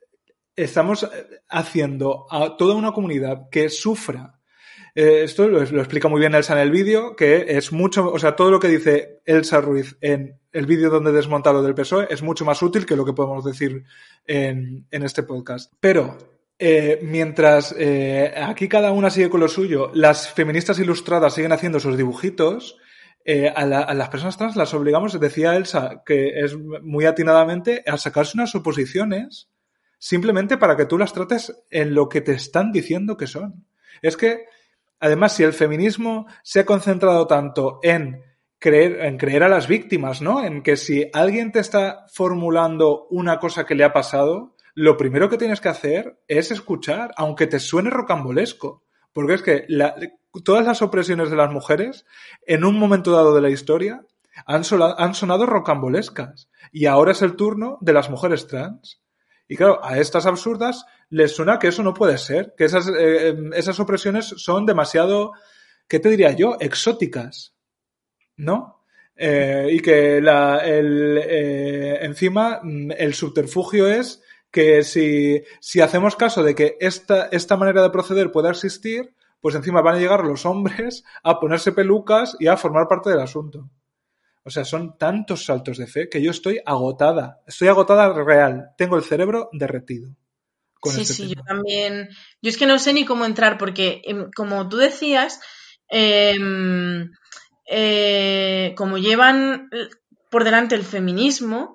[0.55, 1.09] estamos
[1.48, 4.38] haciendo a toda una comunidad que sufra.
[4.94, 8.50] Esto lo, explica muy bien Elsa en el vídeo, que es mucho, o sea, todo
[8.50, 12.44] lo que dice Elsa Ruiz en el vídeo donde desmonta lo del PSOE es mucho
[12.44, 13.84] más útil que lo que podemos decir
[14.26, 15.72] en, en este podcast.
[15.80, 16.18] Pero
[16.64, 21.80] eh, mientras eh, aquí cada una sigue con lo suyo, las feministas ilustradas siguen haciendo
[21.80, 22.78] sus dibujitos,
[23.24, 27.96] eh, a, a las personas trans las obligamos, decía Elsa, que es muy atinadamente, a
[27.96, 29.50] sacarse unas oposiciones
[29.98, 33.66] simplemente para que tú las trates en lo que te están diciendo que son.
[34.00, 34.44] Es que,
[35.00, 38.22] además, si el feminismo se ha concentrado tanto en
[38.60, 40.44] creer, en creer a las víctimas, ¿no?
[40.44, 45.28] En que si alguien te está formulando una cosa que le ha pasado, lo primero
[45.28, 48.84] que tienes que hacer es escuchar, aunque te suene rocambolesco.
[49.12, 49.66] Porque es que
[50.44, 52.06] todas las opresiones de las mujeres,
[52.46, 54.06] en un momento dado de la historia,
[54.46, 54.62] han,
[54.98, 56.48] han sonado rocambolescas.
[56.70, 59.02] Y ahora es el turno de las mujeres trans.
[59.48, 63.36] Y claro, a estas absurdas les suena que eso no puede ser, que esas, eh,
[63.54, 65.32] esas opresiones son demasiado,
[65.88, 66.56] ¿qué te diría yo?
[66.58, 67.54] Exóticas,
[68.36, 68.82] ¿no?
[69.14, 74.22] Eh, y que la, el, eh, encima mm, el subterfugio es
[74.53, 79.57] que si, si hacemos caso de que esta, esta manera de proceder pueda existir, pues
[79.57, 83.68] encima van a llegar los hombres a ponerse pelucas y a formar parte del asunto.
[84.44, 87.40] O sea, son tantos saltos de fe que yo estoy agotada.
[87.46, 88.70] Estoy agotada real.
[88.76, 90.11] Tengo el cerebro derretido.
[90.80, 92.09] Con Sí, este sí, yo también.
[92.40, 95.40] Yo es que no sé ni cómo entrar, porque em, como tú decías,
[95.88, 97.11] em,
[97.66, 99.88] eh, como llevan eh,
[100.28, 101.74] por delante el feminismo,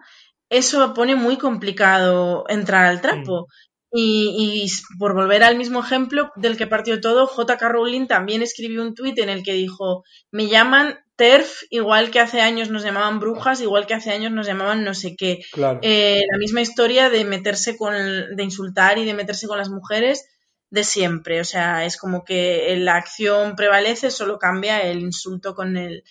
[0.50, 3.48] eso pone muy complicado entrar al trapo.
[3.92, 7.70] Y, y s- por volver al mismo ejemplo del que partió todo, J.K.
[7.70, 12.42] Rowling también escribió un tuit en el que dijo, me llaman TERF, igual que hace
[12.42, 15.40] años nos llamaban brujas, igual que hace años nos llamaban no sé qué.
[15.54, 15.80] Claro.
[15.82, 19.70] Eh, la misma historia de meterse con, el- de insultar y de meterse con las
[19.70, 20.28] mujeres
[20.70, 21.40] de siempre.
[21.40, 26.04] O sea, es como que la acción prevalece, solo cambia el insulto con el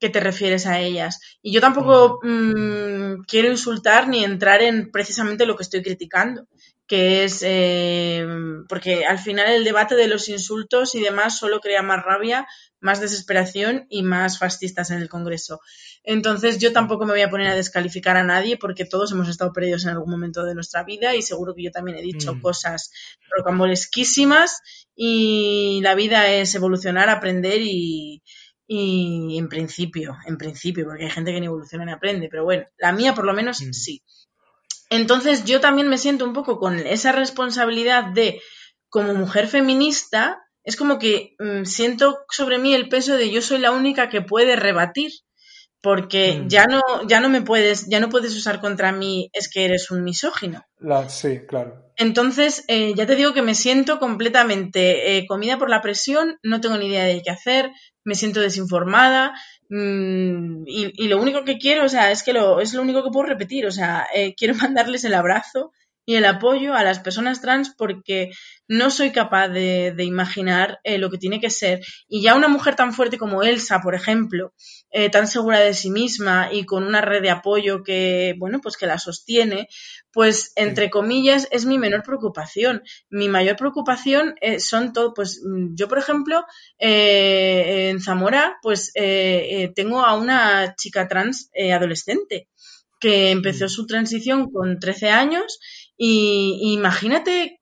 [0.00, 1.20] que te refieres a ellas.
[1.42, 6.46] Y yo tampoco mm, quiero insultar ni entrar en precisamente lo que estoy criticando,
[6.86, 8.26] que es eh,
[8.68, 12.46] porque al final el debate de los insultos y demás solo crea más rabia,
[12.80, 15.60] más desesperación y más fascistas en el Congreso.
[16.02, 19.52] Entonces yo tampoco me voy a poner a descalificar a nadie porque todos hemos estado
[19.52, 22.40] perdidos en algún momento de nuestra vida y seguro que yo también he dicho Mm.
[22.40, 22.90] cosas
[23.36, 24.62] rocambolesquísimas
[24.96, 28.22] y la vida es evolucionar, aprender y,
[28.72, 32.68] y en principio, en principio, porque hay gente que ni evoluciona ni aprende, pero bueno,
[32.78, 33.72] la mía por lo menos Mm.
[33.72, 34.04] sí.
[34.90, 38.40] Entonces yo también me siento un poco con esa responsabilidad de,
[38.88, 43.58] como mujer feminista, es como que mm, siento sobre mí el peso de yo soy
[43.58, 45.10] la única que puede rebatir.
[45.82, 46.48] Porque Mm.
[46.48, 49.90] ya no ya no me puedes ya no puedes usar contra mí es que eres
[49.90, 50.64] un misógino.
[50.78, 51.86] La- sí, claro.
[51.96, 56.60] Entonces, eh, ya te digo que me siento completamente eh, comida por la presión, no
[56.60, 57.72] tengo ni idea de qué hacer,
[58.04, 59.34] me siento desinformada
[59.68, 63.02] mm, y, y lo único que quiero, o sea, es que lo, es lo único
[63.04, 65.72] que puedo repetir, o sea, eh, quiero mandarles el abrazo
[66.10, 68.32] y el apoyo a las personas trans porque
[68.66, 71.84] no soy capaz de, de imaginar eh, lo que tiene que ser.
[72.08, 74.52] Y ya una mujer tan fuerte como Elsa, por ejemplo,
[74.90, 78.76] eh, tan segura de sí misma y con una red de apoyo que, bueno, pues
[78.76, 79.68] que la sostiene,
[80.12, 82.82] pues entre comillas es mi menor preocupación.
[83.08, 85.40] Mi mayor preocupación eh, son todo, pues
[85.74, 86.44] yo por ejemplo
[86.76, 88.92] en Zamora pues
[89.76, 92.48] tengo a una chica trans adolescente
[93.00, 93.68] que empezó Mm.
[93.68, 95.58] su transición con 13 años
[96.02, 97.60] y, y imagínate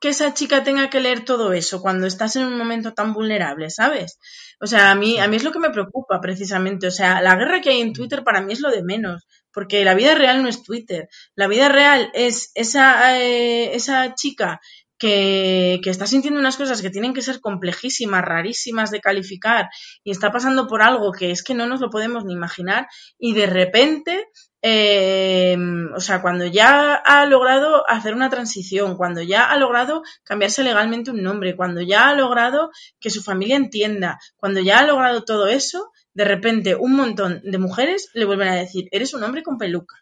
[0.00, 3.68] que esa chica tenga que leer todo eso cuando estás en un momento tan vulnerable,
[3.68, 4.18] ¿sabes?
[4.58, 6.86] O sea, a mí, a mí es lo que me preocupa precisamente.
[6.86, 9.84] O sea, la guerra que hay en Twitter para mí es lo de menos, porque
[9.84, 11.08] la vida real no es Twitter.
[11.34, 14.60] La vida real es esa, eh, esa chica
[14.98, 19.68] que, que está sintiendo unas cosas que tienen que ser complejísimas, rarísimas de calificar,
[20.02, 22.86] y está pasando por algo que es que no nos lo podemos ni imaginar,
[23.18, 24.28] y de repente
[24.66, 25.58] eh,
[25.94, 31.10] o sea, cuando ya ha logrado hacer una transición, cuando ya ha logrado cambiarse legalmente
[31.10, 35.48] un nombre, cuando ya ha logrado que su familia entienda, cuando ya ha logrado todo
[35.48, 39.58] eso, de repente un montón de mujeres le vuelven a decir, eres un hombre con
[39.58, 39.96] peluca.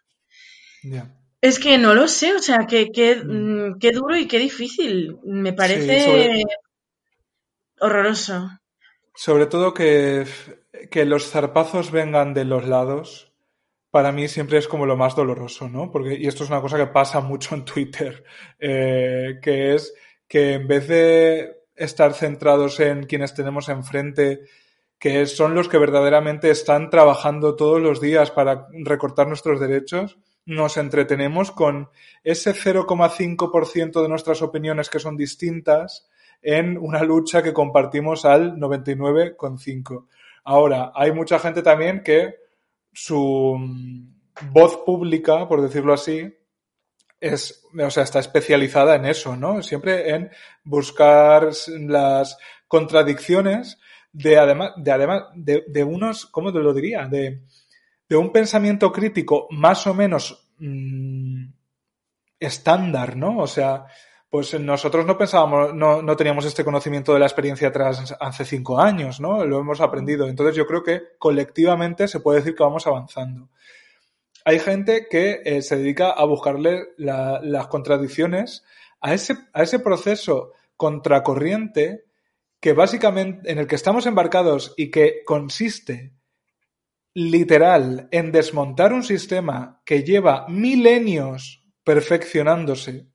[1.41, 3.71] Es que no lo sé, o sea, que, que, Mm.
[3.71, 5.17] mm, qué duro y qué difícil.
[5.25, 6.43] Me parece sobre-
[7.81, 8.49] horroroso.
[9.15, 10.25] Sobre todo que,
[10.89, 13.32] que los zarpazos vengan de los lados,
[13.93, 15.91] para mí siempre es como lo más doloroso, ¿no?
[15.91, 18.23] Porque, y esto es una cosa que pasa mucho en Twitter,
[18.59, 19.93] eh, que es
[20.27, 24.45] que en vez de estar centrados en quienes tenemos enfrente,
[24.97, 30.77] que son los que verdaderamente están trabajando todos los días para recortar nuestros derechos, nos
[30.77, 31.89] entretenemos con
[32.23, 36.09] ese 0,5% de nuestras opiniones que son distintas
[36.41, 40.07] en una lucha que compartimos al 99,5%.
[40.45, 42.42] Ahora, hay mucha gente también que
[42.93, 46.33] su mm, voz pública, por decirlo así,
[47.19, 49.61] es, o sea, está especializada en eso, ¿no?
[49.63, 50.29] Siempre en
[50.63, 52.37] buscar las
[52.67, 53.79] contradicciones
[54.11, 57.07] de además, de además, de, unos, ¿cómo te lo diría?
[57.07, 57.43] De,
[58.07, 61.45] de un pensamiento crítico más o menos mmm,
[62.39, 63.39] estándar, ¿no?
[63.39, 63.85] O sea,
[64.33, 68.79] pues nosotros no pensábamos, no, no, teníamos este conocimiento de la experiencia trans hace cinco
[68.79, 69.45] años, ¿no?
[69.45, 70.27] Lo hemos aprendido.
[70.27, 73.49] Entonces yo creo que colectivamente se puede decir que vamos avanzando.
[74.43, 78.63] Hay gente que eh, se dedica a buscarle la, las contradicciones
[79.01, 82.05] a ese, a ese proceso contracorriente
[82.59, 86.11] que básicamente en el que estamos embarcados y que consiste
[87.13, 93.12] literal en desmontar un sistema que lleva milenios perfeccionándose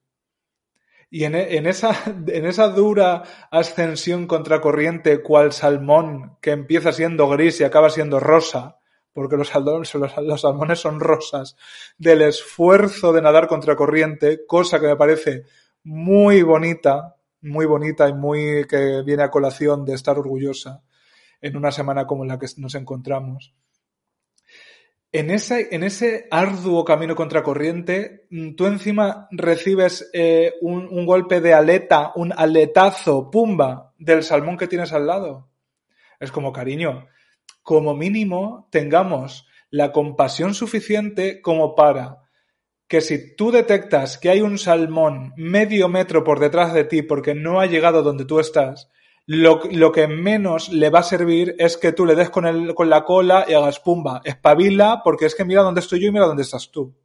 [1.10, 1.90] y en, en, esa,
[2.26, 8.78] en esa dura ascensión contracorriente cual salmón que empieza siendo gris y acaba siendo rosa,
[9.12, 11.56] porque los, salmones, los, los salmones son rosas,
[11.96, 15.44] del esfuerzo de nadar contracorriente, cosa que me parece
[15.84, 20.82] muy bonita, muy bonita y muy que viene a colación de estar orgullosa
[21.40, 23.54] en una semana como la que nos encontramos.
[25.10, 31.54] En ese, en ese arduo camino contracorriente, tú encima recibes eh, un, un, golpe de
[31.54, 35.48] aleta, un aletazo, pumba, del salmón que tienes al lado.
[36.20, 37.06] Es como, cariño,
[37.62, 42.28] como mínimo tengamos la compasión suficiente como para
[42.86, 47.34] que si tú detectas que hay un salmón medio metro por detrás de ti porque
[47.34, 48.88] no ha llegado donde tú estás,
[49.30, 52.74] lo, lo, que menos le va a servir es que tú le des con, el,
[52.74, 56.12] con la cola y hagas pumba, espabila, porque es que mira dónde estoy yo y
[56.12, 56.96] mira dónde estás tú.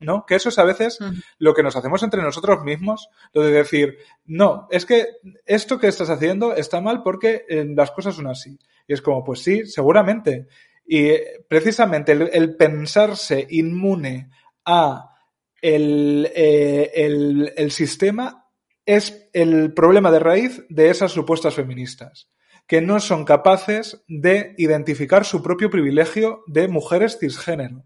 [0.00, 0.26] ¿No?
[0.26, 1.24] Que eso es a veces uh -huh.
[1.38, 5.06] lo que nos hacemos entre nosotros mismos, lo de decir, no, es que
[5.46, 8.58] esto que estás haciendo está mal porque eh, las cosas son así.
[8.88, 10.48] Y es como, pues sí, seguramente.
[10.84, 14.30] Y eh, precisamente el, el, pensarse inmune
[14.64, 15.12] a
[15.60, 18.41] el, eh, el, el sistema
[18.86, 22.30] es el problema de raíz de esas supuestas feministas,
[22.66, 27.84] que no son capaces de identificar su propio privilegio de mujeres cisgénero.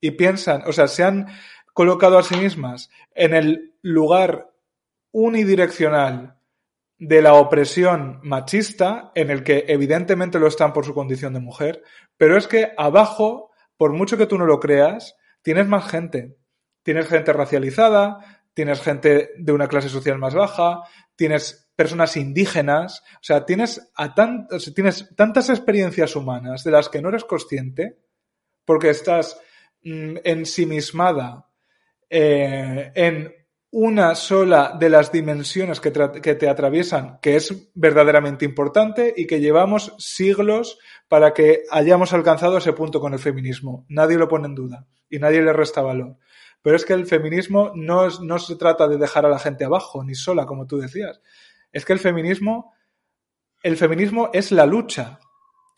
[0.00, 1.26] Y piensan, o sea, se han
[1.72, 4.50] colocado a sí mismas en el lugar
[5.12, 6.36] unidireccional
[6.98, 11.82] de la opresión machista, en el que evidentemente lo están por su condición de mujer,
[12.18, 16.36] pero es que abajo, por mucho que tú no lo creas, tienes más gente.
[16.82, 20.82] Tienes gente racializada, tienes gente de una clase social más baja,
[21.16, 24.14] tienes personas indígenas, o sea, tienes, a
[24.74, 27.98] tienes tantas experiencias humanas de las que no eres consciente
[28.64, 29.40] porque estás
[29.82, 31.46] mm, ensimismada
[32.08, 33.32] eh, en
[33.72, 39.40] una sola de las dimensiones que, que, te atraviesan, que es verdaderamente importante y que
[39.40, 40.78] llevamos siglos
[41.08, 43.86] para que hayamos alcanzado ese punto con el feminismo.
[43.88, 46.16] Nadie lo pone en duda y nadie le resta valor.
[46.62, 49.64] Pero es que el feminismo no, es, no se trata de dejar a la gente
[49.64, 51.20] abajo, ni sola, como tú decías.
[51.72, 52.74] Es que el feminismo,
[53.62, 55.18] el feminismo es la lucha.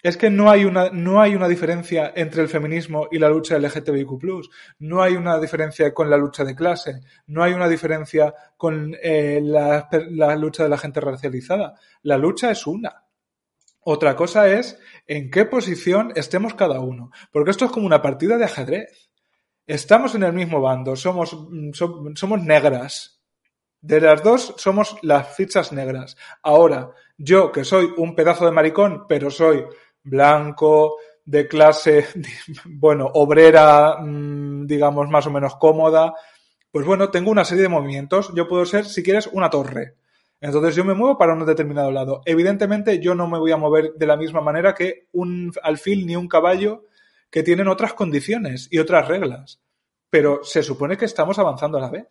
[0.03, 3.57] Es que no hay una, no hay una diferencia entre el feminismo y la lucha
[3.57, 4.49] LGTBIQ.
[4.80, 7.03] No hay una diferencia con la lucha de clase.
[7.28, 11.78] No hay una diferencia con eh, la, la lucha de la gente racializada.
[12.03, 13.05] La lucha es una.
[13.85, 14.76] Otra cosa es
[15.07, 17.12] en qué posición estemos cada uno.
[17.30, 19.12] Porque esto es como una partida de ajedrez.
[19.67, 21.37] Estamos en el mismo bando, somos,
[22.15, 23.21] somos negras.
[23.81, 26.17] De las dos somos las fichas negras.
[26.43, 29.65] Ahora, yo que soy un pedazo de maricón, pero soy
[30.03, 32.07] blanco, de clase,
[32.65, 36.15] bueno, obrera, mm, digamos, más o menos cómoda,
[36.71, 38.33] pues bueno, tengo una serie de movimientos.
[38.35, 39.97] Yo puedo ser, si quieres, una torre.
[40.41, 42.23] Entonces yo me muevo para un determinado lado.
[42.25, 46.17] Evidentemente yo no me voy a mover de la misma manera que un alfil ni
[46.17, 46.87] un caballo
[47.33, 49.61] que tienen otras condiciones y otras reglas.
[50.11, 52.07] Pero se supone que estamos avanzando a la vez.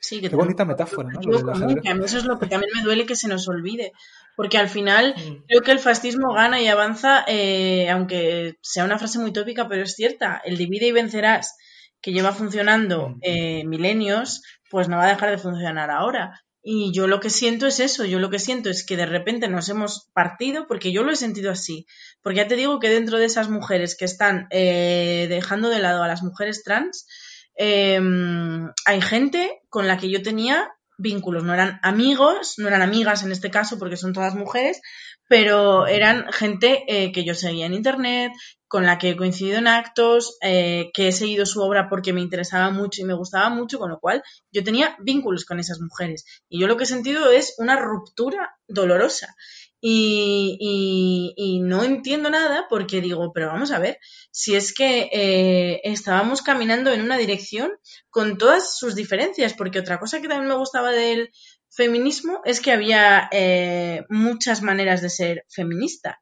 [0.00, 1.20] Sí, que Qué bonita metáfora, ¿no?
[1.20, 3.92] a mí eso es lo que también me duele que se nos olvide.
[4.36, 5.44] Porque al final mm.
[5.46, 9.84] creo que el fascismo gana y avanza, eh, aunque sea una frase muy tópica, pero
[9.84, 10.42] es cierta.
[10.44, 11.56] El divide y vencerás,
[12.00, 13.18] que lleva funcionando mm.
[13.22, 16.42] eh, milenios, pues no va a dejar de funcionar ahora.
[16.68, 19.46] Y yo lo que siento es eso, yo lo que siento es que de repente
[19.46, 21.86] nos hemos partido, porque yo lo he sentido así.
[22.22, 26.02] Porque ya te digo que dentro de esas mujeres que están eh, dejando de lado
[26.02, 27.06] a las mujeres trans,
[27.54, 33.22] em, hay gente con la que yo tenía vínculos, no eran amigos, no eran amigas
[33.22, 34.80] en este caso porque son todas mujeres,
[35.28, 38.32] pero eran gente eh, que yo seguía en internet,
[38.68, 42.20] con la que he coincidido en actos, eh, que he seguido su obra porque me
[42.20, 46.24] interesaba mucho y me gustaba mucho, con lo cual yo tenía vínculos con esas mujeres.
[46.48, 49.36] Y yo lo que he sentido es una ruptura dolorosa.
[49.80, 53.98] Y, no entiendo nada porque digo, pero vamos a ver,
[54.30, 57.72] si es que eh, estábamos caminando en una dirección
[58.10, 61.30] con todas sus diferencias, porque otra cosa que también me gustaba del
[61.70, 66.20] feminismo es que había eh, muchas maneras de ser feminista,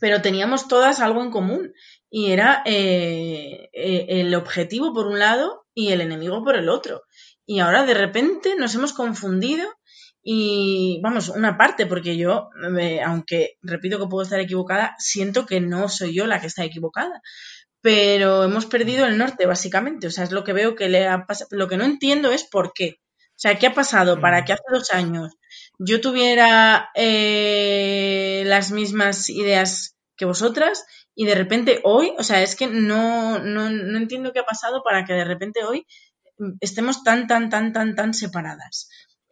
[0.00, 1.72] pero teníamos todas algo en común
[2.10, 7.02] y era eh, el objetivo por un lado y el enemigo por el otro.
[7.46, 9.68] Y ahora de repente nos hemos confundido
[10.22, 12.50] y vamos, una parte, porque yo,
[13.02, 17.22] aunque repito que puedo estar equivocada, siento que no soy yo la que está equivocada.
[17.80, 20.08] Pero hemos perdido el norte, básicamente.
[20.08, 21.48] O sea, es lo que veo que le ha pasado.
[21.52, 22.96] Lo que no entiendo es por qué.
[23.00, 25.32] O sea, ¿qué ha pasado para que hace dos años
[25.78, 32.56] yo tuviera eh, las mismas ideas que vosotras y de repente hoy, o sea, es
[32.56, 35.86] que no, no, no entiendo qué ha pasado para que de repente hoy
[36.60, 38.88] estemos tan, tan, tan, tan, tan separadas.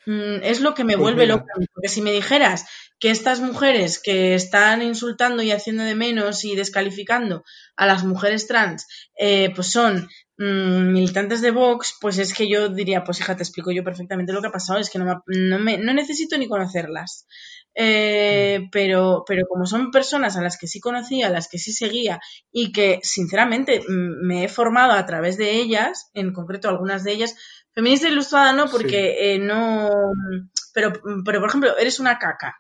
[0.07, 1.53] Mm, es lo que me pues vuelve loca.
[1.75, 2.67] Porque si me dijeras
[2.99, 7.45] que estas mujeres que están insultando y haciendo de menos y descalificando
[7.77, 8.87] a las mujeres trans,
[9.19, 10.09] eh, pues son
[10.39, 14.33] mm, militantes de Vox, pues es que yo diría, pues hija, te explico yo perfectamente
[14.33, 17.27] lo que ha pasado, es que no, me, no, necesito ni conocerlas.
[17.79, 18.71] Eh, mm.
[18.71, 22.21] pero, pero como son personas a las que sí conocía, a las que sí seguía
[22.51, 27.37] y que sinceramente me he formado a través de ellas, en concreto algunas de ellas,
[27.77, 29.91] Feminista ilustrada no, porque eh, no.
[30.73, 30.95] Pero,
[31.27, 32.59] pero, por ejemplo, eres una caca.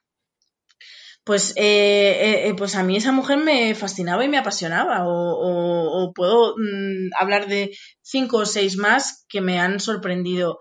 [1.27, 5.03] Pues, eh, eh, pues a mí esa mujer me fascinaba y me apasionaba.
[5.07, 10.61] O, puedo mm, hablar de cinco o seis más que me han sorprendido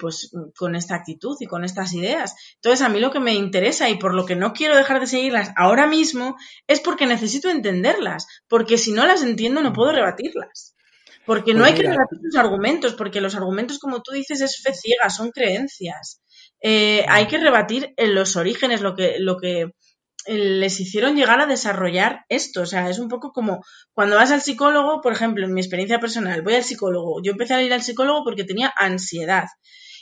[0.00, 2.34] pues con esta actitud y con estas ideas.
[2.56, 5.06] Entonces a mí lo que me interesa y por lo que no quiero dejar de
[5.06, 6.36] seguirlas ahora mismo
[6.66, 10.74] es porque necesito entenderlas, porque si no las entiendo no puedo rebatirlas.
[11.26, 14.62] Porque no pues hay que rebatir los argumentos, porque los argumentos, como tú dices, es
[14.62, 16.22] fe ciega, son creencias.
[16.66, 19.72] Eh, hay que rebatir en los orígenes, lo que, lo que
[20.26, 22.62] les hicieron llegar a desarrollar esto.
[22.62, 23.62] O sea, es un poco como
[23.92, 27.20] cuando vas al psicólogo, por ejemplo, en mi experiencia personal, voy al psicólogo.
[27.22, 29.44] Yo empecé a ir al psicólogo porque tenía ansiedad.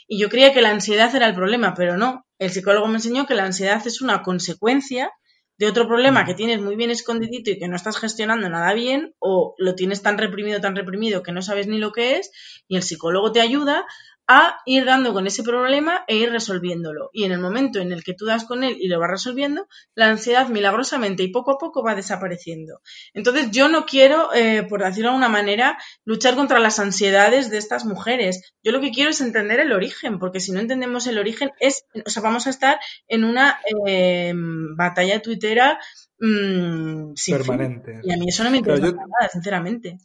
[0.07, 2.25] Y yo creía que la ansiedad era el problema, pero no.
[2.39, 5.11] El psicólogo me enseñó que la ansiedad es una consecuencia
[5.57, 9.13] de otro problema que tienes muy bien escondidito y que no estás gestionando nada bien,
[9.19, 12.31] o lo tienes tan reprimido, tan reprimido que no sabes ni lo que es,
[12.67, 13.85] y el psicólogo te ayuda
[14.27, 17.09] a ir dando con ese problema e ir resolviéndolo.
[17.13, 19.67] Y en el momento en el que tú das con él y lo vas resolviendo,
[19.95, 22.81] la ansiedad milagrosamente y poco a poco va desapareciendo.
[23.13, 27.57] Entonces yo no quiero, eh, por decirlo de alguna manera, luchar contra las ansiedades de
[27.57, 28.53] estas mujeres.
[28.63, 31.85] Yo lo que quiero es entender el origen, porque si no entendemos el origen, es,
[32.05, 34.33] o sea, vamos a estar en una eh,
[34.77, 35.79] batalla tuitera
[36.19, 37.99] mm, sin Permanente.
[38.03, 39.97] Y a mí eso no me interesa nada, sinceramente.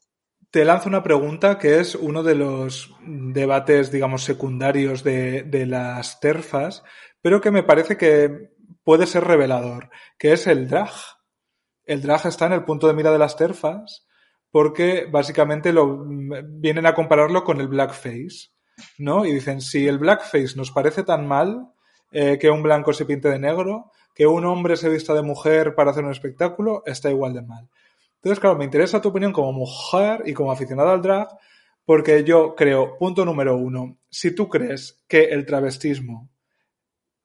[0.50, 6.20] Te lanzo una pregunta que es uno de los debates, digamos, secundarios de, de las
[6.20, 6.82] terfas,
[7.20, 8.50] pero que me parece que
[8.82, 10.90] puede ser revelador, que es el drag.
[11.84, 14.08] El drag está en el punto de mira de las terfas
[14.50, 18.50] porque básicamente lo, vienen a compararlo con el blackface,
[18.98, 19.26] ¿no?
[19.26, 21.68] Y dicen, si el blackface nos parece tan mal
[22.12, 25.74] eh, que un blanco se pinte de negro, que un hombre se vista de mujer
[25.74, 27.68] para hacer un espectáculo, está igual de mal.
[28.18, 31.28] Entonces, claro, me interesa tu opinión como mujer y como aficionada al drag,
[31.84, 36.30] porque yo creo, punto número uno, si tú crees que el travestismo,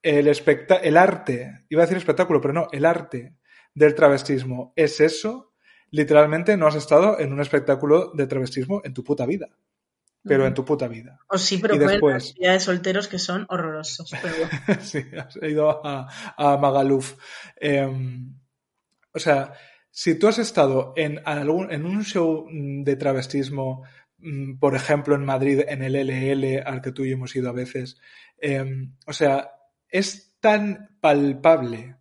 [0.02, 3.36] el, el arte, iba a decir espectáculo, pero no, el arte
[3.74, 5.54] del travestismo es eso,
[5.90, 9.50] literalmente no has estado en un espectáculo de travestismo en tu puta vida.
[10.26, 11.20] Pero en tu puta vida.
[11.28, 14.10] O sí, pero con de solteros que son horrorosos.
[14.82, 17.16] sí, has ido a, Magaluf.
[17.58, 18.34] Em,
[19.14, 19.54] o sea,
[19.96, 23.84] si tú has estado en, algún, en un show de travestismo,
[24.18, 27.50] mm, por ejemplo, en Madrid, en el LL, al que tú y yo hemos ido
[27.50, 28.00] a veces,
[28.40, 29.52] em, o sea,
[29.88, 31.98] es tan palpable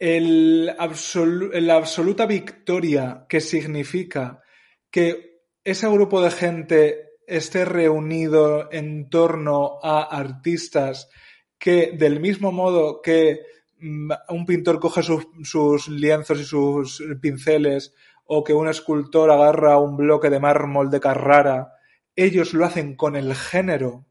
[0.00, 4.42] el la absoluta victoria que significa
[4.90, 11.08] que ese grupo de gente esté reunido en torno a artistas
[11.56, 18.44] que, del mismo modo que Mm, un pintor coge sus, lienzos y sus pinceles o
[18.44, 21.74] que un escultor agarra un bloque de mármol de Carrara,
[22.14, 24.06] ellos lo hacen con el género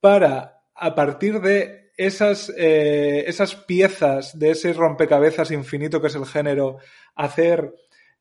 [0.00, 6.26] para, a partir de esas, eh, esas piezas, de ese rompecabezas infinito que es el
[6.26, 6.78] género,
[7.14, 7.72] hacer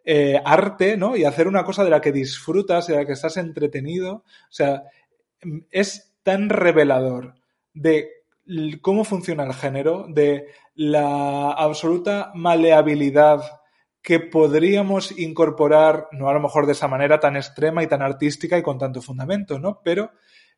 [0.05, 1.15] eh, arte, ¿no?
[1.15, 4.15] Y hacer una cosa de la que disfrutas, de la que estás entretenido.
[4.15, 4.83] O sea,
[5.71, 7.35] es tan revelador
[7.73, 8.22] de
[8.81, 13.41] cómo funciona el género, de la absoluta maleabilidad
[14.01, 18.57] que podríamos incorporar, no a lo mejor de esa manera tan extrema y tan artística
[18.57, 19.81] y con tanto fundamento, ¿no?
[19.81, 20.11] Pero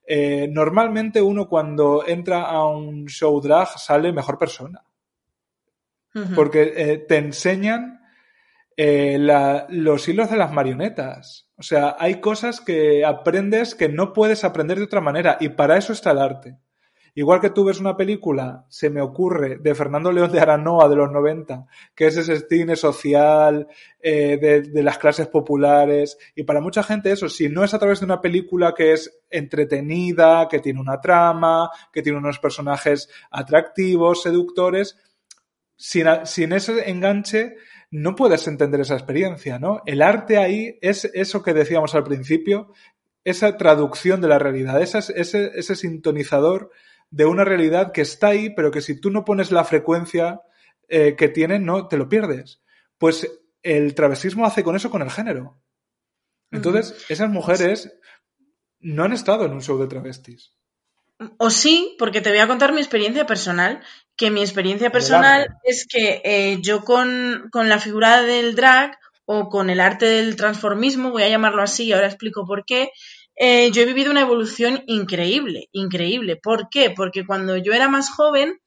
[0.08, 4.84] eh, normalmente uno cuando entra a un show drag sale mejor persona.
[6.34, 8.00] Porque eh, te enseñan
[8.78, 9.18] eh,
[9.68, 11.52] los hilos de las marionetas.
[11.58, 15.76] O sea, hay cosas que aprendes que no puedes aprender de otra manera y para
[15.76, 16.58] eso está el arte.
[17.18, 20.98] Igual que tú ves una película, se me ocurre, de Fernando León de Aranoa de
[20.98, 23.70] los 90, que es ese cine social
[24.02, 26.18] eh, de, las clases populares.
[26.36, 29.18] Y para mucha gente eso, si no es a través de una película que es
[29.30, 34.98] entretenida, que tiene una trama, que tiene unos personajes atractivos, seductores,
[35.78, 37.56] sin, ese enganche
[37.92, 39.82] no puedes entender esa experiencia, ¿no?
[39.86, 42.74] El arte ahí es eso que decíamos al principio,
[43.24, 46.72] esa traducción de la realidad, ese sintonizador
[47.10, 50.42] de una realidad que está ahí, pero que si tú no pones la frecuencia
[50.88, 52.62] eh, que tiene, no te lo pierdes.
[52.98, 53.30] Pues
[53.64, 55.60] el travestismo hace con eso con el género.
[56.52, 57.98] Entonces, esas mujeres
[58.80, 60.54] no han estado en un show de travestis.
[61.38, 63.82] O sí, porque te voy a contar mi experiencia personal,
[64.16, 69.50] que mi experiencia personal es que eh, yo con, con, la figura del drag o
[69.50, 72.92] con el arte del transformismo, voy a llamarlo así, ahora explico por qué,
[73.36, 76.38] eh, yo he vivido una evolución increíble, increíble.
[76.38, 76.92] ¿Por qué?
[76.92, 78.60] Porque cuando yo era más joven,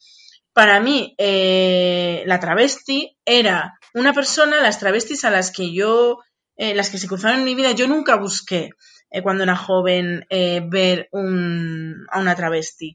[0.53, 6.19] para mí eh, la travesti era una persona, las travestis a las que yo,
[6.57, 8.71] eh, las que se cruzaron en mi vida, yo nunca busqué
[9.23, 12.95] cuando era joven ver un, a una travesti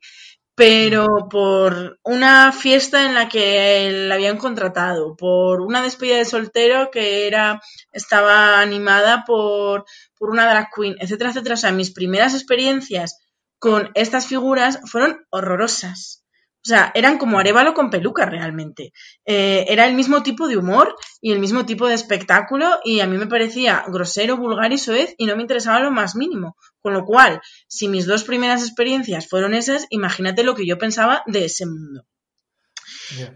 [0.55, 6.91] pero por una fiesta en la que la habían contratado, por una despedida de soltero
[6.91, 7.59] que era,
[7.91, 9.85] estaba animada por,
[10.23, 11.55] por una drag queen, etcétera, etcétera.
[11.55, 13.17] O sea, mis primeras experiencias
[13.59, 16.23] con estas figuras fueron horrorosas.
[16.65, 18.93] O sea, eran como Arevalo con peluca realmente.
[19.25, 23.05] Eh, era el mismo tipo de humor y el mismo tipo de espectáculo y a
[23.05, 26.55] mí me parecía grosero, vulgar y soez y no me interesaba lo más mínimo.
[26.81, 31.21] Con lo cual, si mis dos primeras experiencias fueron esas, imagínate lo que yo pensaba
[31.25, 32.05] de ese mundo.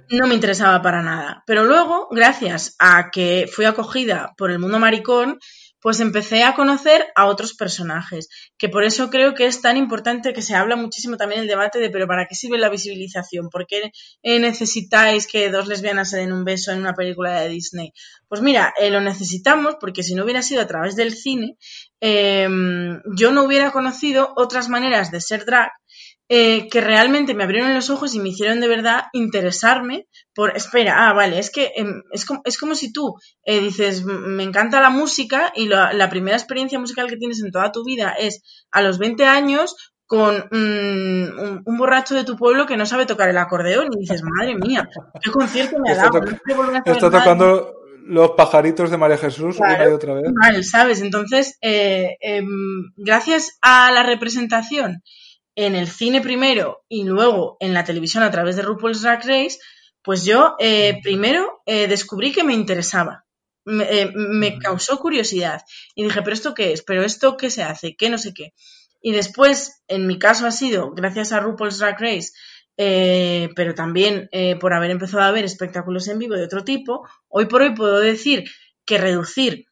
[0.10, 1.44] No me interesaba para nada.
[1.46, 5.40] Pero luego, gracias a que fui acogida por el mundo maricón,
[5.82, 10.34] pues empecé a conocer a otros personajes, que por eso creo que es tan importante
[10.34, 13.50] que se habla muchísimo también el debate de, pero ¿para qué sirve la visibilización?
[13.50, 13.92] ¿Por qué
[14.24, 17.94] eh, necesitáis que dos lesbianas se den un beso en una película de Disney?
[18.28, 21.58] Pues mira, eh, lo necesitamos porque si no hubiera sido a través del cine,
[22.00, 25.72] em, yo no hubiera conocido otras maneras de ser drag
[26.30, 31.08] eh, que realmente me abrieron los ojos y me hicieron de verdad interesarme por, espera,
[31.08, 34.82] ah, vale, es que em, es, como, es como si tú eh, dices, me encanta
[34.82, 38.42] la música y la, primera experiencia musical que tienes en toda tu vida es
[38.72, 43.30] a los 20 años con mm, un, borracho de tu pueblo que no sabe tocar
[43.30, 44.90] el acordeón y dices, madre mía,
[45.22, 46.22] qué concierto me ha dado.
[46.86, 47.74] Está, tocando
[48.06, 50.70] los pajaritos de María Jesús una y otra vez.
[50.70, 51.02] ¿sabes?
[51.02, 55.04] Entonces, eh, em, gracias a la representación
[55.58, 59.58] en el cine primero y luego en la televisión a través de RuPaul's Drag Race,
[60.04, 63.26] pues yo eh, primero eh, descubrí que me interesaba.
[63.66, 65.62] Me, eh, causó curiosidad.
[65.96, 66.84] Y dije, ¿pero esto qué es?
[66.84, 67.96] ¿Pero esto qué se hace?
[67.98, 68.54] ¿Qué no sé qué?
[69.02, 72.32] Y después, en mi caso ha sido, gracias a RuPaul's Drag Race,
[72.76, 74.30] pero también
[74.60, 78.00] por haber empezado a ver espectáculos en vivo de otro tipo, hoy por hoy puedo
[78.00, 78.44] decir
[78.86, 79.66] que reducir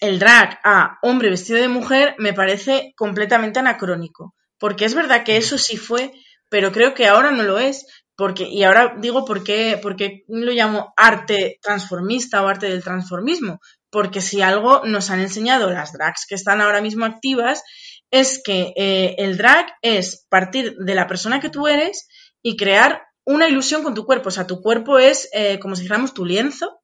[0.00, 4.34] el drag a hombre vestido de mujer me parece completamente anacrónico.
[4.60, 6.12] Porque es verdad que eso sí fue,
[6.48, 7.86] pero creo que ahora no lo es.
[8.14, 13.60] Porque, y ahora digo por qué, porque lo llamo arte transformista o arte del transformismo.
[13.90, 17.62] Porque si algo nos han enseñado las drags que están ahora mismo activas,
[18.10, 22.08] es que eh, el drag es partir de la persona que tú eres
[22.42, 24.28] y crear una ilusión con tu cuerpo.
[24.28, 26.82] O sea, tu cuerpo es eh, como si dijéramos tu lienzo,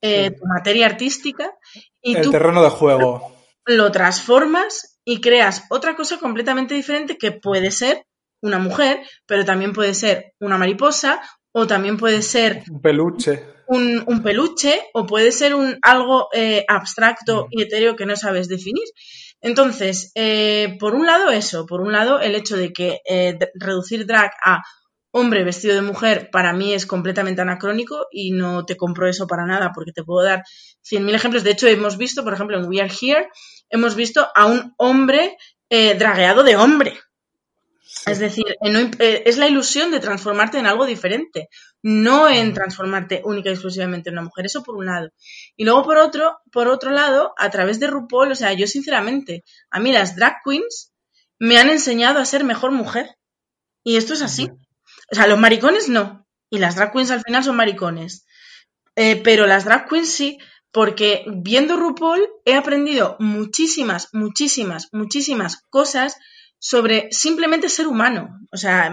[0.00, 1.52] eh, tu materia artística.
[2.02, 3.32] Y el terreno de juego.
[3.64, 8.06] Lo transformas y creas otra cosa completamente diferente que puede ser
[8.42, 11.20] una mujer, pero también puede ser una mariposa
[11.52, 13.54] o también puede ser un peluche.
[13.66, 18.84] Un, peluche o puede ser un algo eh, abstracto y etéreo que no sabes definir.
[19.40, 24.04] Entonces, eh, por un lado eso, por un lado el hecho de que eh, reducir
[24.06, 24.62] drag a
[25.12, 29.46] hombre vestido de mujer para mí es completamente anacrónico y no te compro eso para
[29.46, 30.42] nada porque te puedo dar
[30.82, 31.44] 100.000 ejemplos.
[31.44, 33.28] De hecho, hemos visto, por ejemplo, en We Are Here,
[33.70, 35.36] hemos visto a un hombre
[35.68, 36.98] eh, dragueado de hombre.
[38.06, 41.48] Es decir, eh, eh, es la ilusión de transformarte en algo diferente,
[41.82, 44.46] no en transformarte única y exclusivamente en una mujer.
[44.46, 45.10] Eso por un lado.
[45.56, 49.44] Y luego por otro, por otro lado, a través de RuPaul, o sea, yo sinceramente,
[49.70, 50.92] a mí las drag queens
[51.38, 53.16] me han enseñado a ser mejor mujer.
[53.82, 54.50] Y esto es así.
[55.10, 56.26] O sea, los maricones no.
[56.50, 58.26] Y las drag queens al final son maricones.
[58.96, 60.38] Eh, pero las drag queens sí,
[60.74, 66.16] porque viendo RuPaul he aprendido muchísimas, muchísimas, muchísimas cosas
[66.58, 68.92] sobre simplemente ser humano, o sea,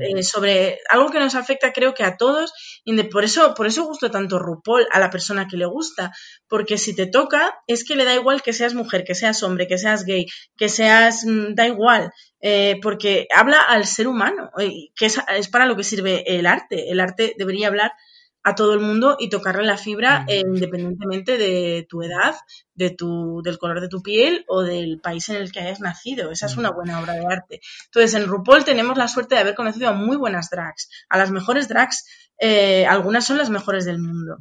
[0.00, 2.52] eh, sobre algo que nos afecta creo que a todos,
[2.84, 6.10] y por eso, por eso gusta tanto RuPaul a la persona que le gusta,
[6.48, 9.68] porque si te toca es que le da igual que seas mujer, que seas hombre,
[9.68, 10.26] que seas gay,
[10.56, 14.50] que seas, mm, da igual, eh, porque habla al ser humano,
[14.96, 17.92] que es, es para lo que sirve el arte, el arte debería hablar
[18.42, 22.34] a todo el mundo y tocarle la fibra eh, independientemente de tu edad,
[22.74, 26.30] de tu, del color de tu piel o del país en el que hayas nacido.
[26.30, 27.60] Esa es una buena obra de arte.
[27.86, 31.30] Entonces, en RuPaul tenemos la suerte de haber conocido a muy buenas drags, a las
[31.30, 32.06] mejores drags.
[32.38, 34.38] Eh, algunas son las mejores del mundo.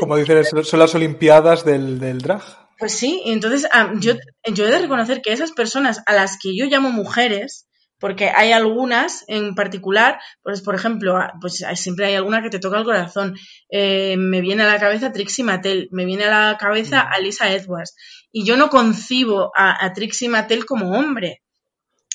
[0.00, 2.42] Como dices, son las Olimpiadas del, del drag.
[2.78, 4.14] Pues sí, entonces ah, yo,
[4.52, 7.67] yo he de reconocer que esas personas a las que yo llamo mujeres,
[7.98, 12.60] porque hay algunas en particular, pues por ejemplo, ah, pues siempre hay alguna que te
[12.60, 13.36] toca el corazón.
[13.70, 17.12] Eh, me viene a la cabeza Trixie Mattel, me viene a la cabeza mm.
[17.12, 17.96] Alisa Edwards.
[18.30, 21.42] Y yo no concibo a, Trixie Mattel como hombre.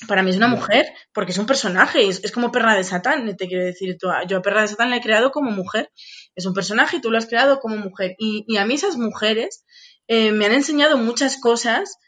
[0.08, 3.46] Para mí es una mujer, porque es un personaje, es, como Perra de Satán, te
[3.46, 3.96] quiero decir.
[4.28, 5.90] Yo a Perra de Satán la he creado como mujer.
[6.34, 8.14] Es un personaje y tú lo has creado como mujer.
[8.18, 9.64] Y, a mí esas mujeres
[10.08, 11.98] eh, me han enseñado muchas cosas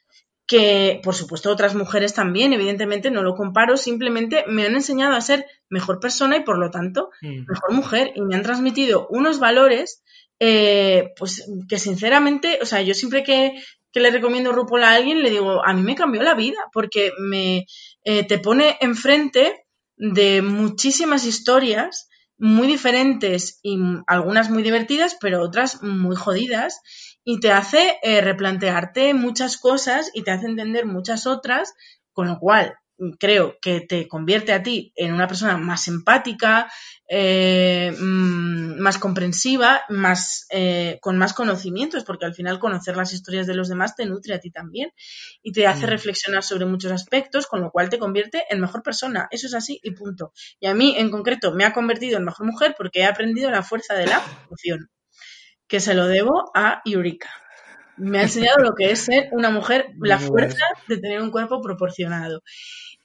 [0.46, 5.20] que por supuesto otras mujeres también, evidentemente no lo comparo, simplemente me han enseñado a
[5.20, 7.46] ser mejor persona y por lo tanto mm.
[7.48, 10.02] mejor mujer y me han transmitido unos valores
[10.38, 13.52] eh, pues que sinceramente, o sea, yo siempre que,
[13.94, 17.64] le recomiendo RuPaul a alguien le digo, a mí me cambió la vida porque me
[18.04, 19.64] eh, te pone enfrente
[19.96, 26.78] de muchísimas historias muy diferentes y algunas muy divertidas, pero otras muy jodidas
[27.28, 31.74] y te hace eh, replantearte muchas cosas y te hace entender muchas otras,
[32.12, 36.70] con lo cual mm, creo que te convierte a ti en una persona más empática,
[37.08, 43.48] eh, mm, más comprensiva, más, eh, con más conocimientos, porque al final conocer las historias
[43.48, 44.92] de los demás te nutre a ti también
[45.42, 45.90] y te hace mm.
[45.90, 49.26] reflexionar sobre muchos aspectos, con lo cual te convierte en mejor persona.
[49.32, 50.32] Eso es así y punto.
[50.60, 53.64] Y a mí en concreto me ha convertido en mejor mujer porque he aprendido la
[53.64, 54.90] fuerza de la emoción
[55.68, 57.30] que se lo debo a Eureka.
[57.96, 61.62] Me ha enseñado lo que es ser una mujer, la fuerza de tener un cuerpo
[61.62, 62.42] proporcionado.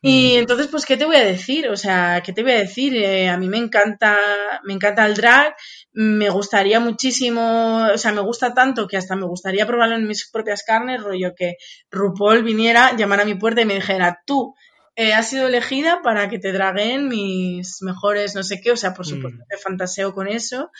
[0.03, 1.69] Y entonces, pues, ¿qué te voy a decir?
[1.69, 2.95] O sea, ¿qué te voy a decir?
[2.95, 4.17] Eh, a mí me encanta,
[4.63, 5.55] me encanta el drag,
[5.93, 10.27] me gustaría muchísimo, o sea, me gusta tanto que hasta me gustaría probarlo en mis
[10.31, 11.57] propias carnes, rollo que
[11.91, 14.55] RuPaul viniera, llamara a mi puerta y me dijera, tú,
[14.95, 18.93] eh, has sido elegida para que te draguen mis mejores no sé qué, o sea,
[18.95, 19.47] por supuesto, Mm.
[19.49, 20.71] que fantaseo con eso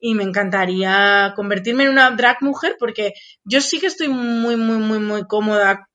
[0.00, 3.12] y me encantaría convertirme en una drag mujer porque
[3.44, 5.88] yo sí que estoy muy, muy, muy, muy cómoda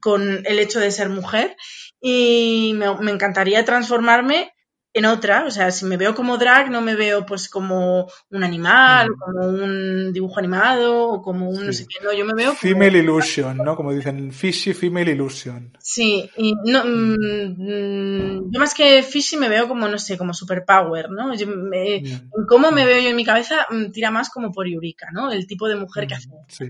[0.00, 1.56] con el hecho de ser mujer
[2.00, 4.52] y me, me encantaría transformarme
[4.94, 8.44] en otra, o sea, si me veo como drag, no me veo pues como un
[8.44, 9.12] animal, Mm.
[9.12, 12.48] o como un dibujo animado, o como un no sé qué, no, yo me veo
[12.48, 12.58] como...
[12.58, 13.74] Female Illusion, ¿no?
[13.74, 15.76] Como dicen, Fishy Female Illusion.
[15.80, 21.10] Sí, y no, mm, yo más que fishy me veo como, no sé, como superpower,
[21.10, 21.34] ¿no?
[21.34, 22.06] Yo me- Mm.
[22.06, 25.30] en cómo me veo yo en mi cabeza mm, tira más como por Eureka, ¿no?
[25.32, 26.28] El tipo de mujer que hace.
[26.48, 26.66] Sí.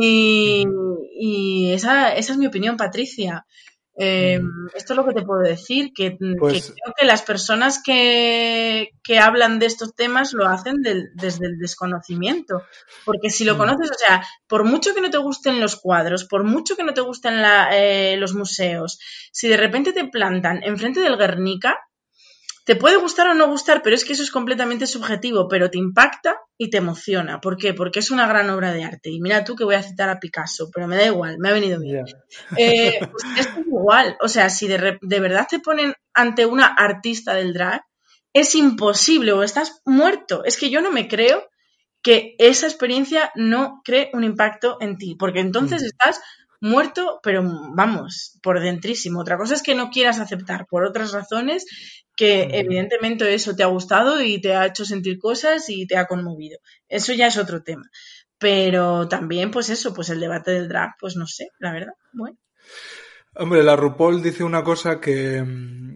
[0.00, 0.64] Y,
[1.18, 3.46] y esa, esa es mi opinión, Patricia.
[3.98, 4.40] Eh,
[4.74, 8.90] esto es lo que te puedo decir, que, que Pues- creo que las personas que,
[9.02, 12.62] que hablan de estos temas lo hacen del- desde el desconocimiento.
[13.04, 13.58] Porque si lo Mm.
[13.58, 16.92] conoces, o sea, por mucho que no te gusten los cuadros, por mucho que no
[16.94, 18.98] te gusten la- eh, los museos,
[19.32, 21.78] si de repente te plantan enfrente del Guernica,
[22.66, 25.78] te puede gustar o no gustar, pero es que eso es completamente subjetivo, pero te
[25.78, 27.40] impacta y te emociona.
[27.40, 27.72] ¿Por qué?
[27.74, 29.08] Porque es una gran obra de arte.
[29.08, 31.52] Y mira tú que voy a citar a Picasso, pero me da igual, me ha
[31.52, 32.06] venido bien.
[32.58, 34.16] Eh, pues esto es igual.
[34.20, 37.82] O sea, si de, de verdad te ponen ante una artista del drag,
[38.32, 40.42] es imposible o estás muerto.
[40.44, 41.48] Es que yo no me creo
[42.02, 45.86] que esa experiencia no cree un impacto en ti, porque entonces Mm.
[45.86, 46.20] estás
[46.60, 47.44] muerto, pero
[47.74, 49.20] vamos, por dentrísimo.
[49.20, 51.64] Otra cosa es que no quieras aceptar por otras razones
[52.16, 56.06] que evidentemente eso te ha gustado y te ha hecho sentir cosas y te ha
[56.06, 56.58] conmovido.
[56.88, 57.90] Eso ya es otro tema.
[58.38, 61.92] Pero también, pues eso, pues el debate del drag, pues no sé, la verdad.
[62.12, 62.38] Bueno.
[63.34, 65.44] Hombre, la RuPaul dice una cosa que,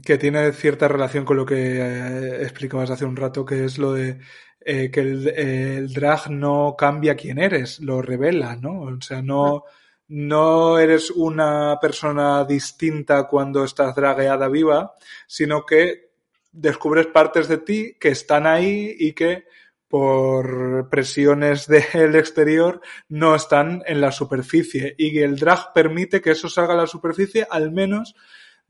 [0.04, 3.94] que tiene cierta relación con lo que eh, explicabas hace un rato, que es lo
[3.94, 4.20] de
[4.60, 8.82] eh, que el, eh, el drag no cambia quién eres, lo revela, ¿no?
[8.82, 9.64] O sea, no,
[10.08, 14.94] no eres una persona distinta cuando estás dragueada viva,
[15.26, 16.09] sino que
[16.52, 19.44] descubres partes de ti que están ahí y que
[19.88, 26.48] por presiones del exterior no están en la superficie y el drag permite que eso
[26.48, 28.14] salga a la superficie al menos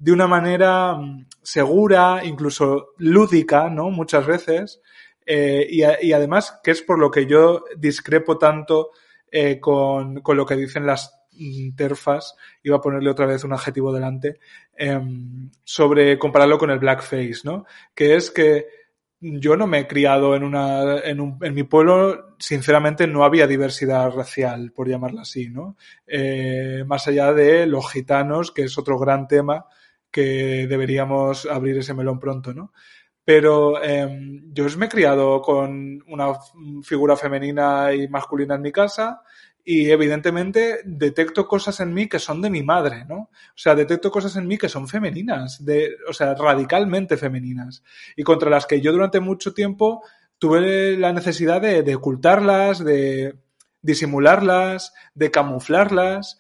[0.01, 3.91] de una manera mm, segura, incluso lúdica, ¿no?
[3.91, 4.81] Muchas veces.
[5.27, 8.91] Eh, y además, que es por lo que yo discrepo tanto
[9.31, 11.20] eh, con, con lo que dicen las
[11.73, 14.39] terfas, iba a ponerle otra vez un adjetivo delante,
[14.77, 17.65] em, sobre compararlo con el blackface, ¿no?
[17.95, 18.67] Que es que
[19.21, 23.47] yo no me he criado en una en, un, en mi pueblo sinceramente no había
[23.47, 25.77] diversidad racial por llamarla así no
[26.07, 29.67] eh, más allá de los gitanos que es otro gran tema
[30.11, 32.73] que deberíamos abrir ese melón pronto no
[33.23, 34.09] pero eh,
[34.53, 36.33] yo me he criado con una
[36.83, 39.21] figura femenina y masculina en mi casa
[39.65, 43.17] y evidentemente detecto cosas en mí que son de mi madre, ¿no?
[43.17, 47.83] O sea, detecto cosas en mí que son femeninas, de, o sea, radicalmente femeninas,
[48.17, 50.03] y contra las que yo durante mucho tiempo
[50.39, 53.37] tuve la necesidad de, ocultarlas, de
[53.83, 56.39] disimularlas, de camuflarlas,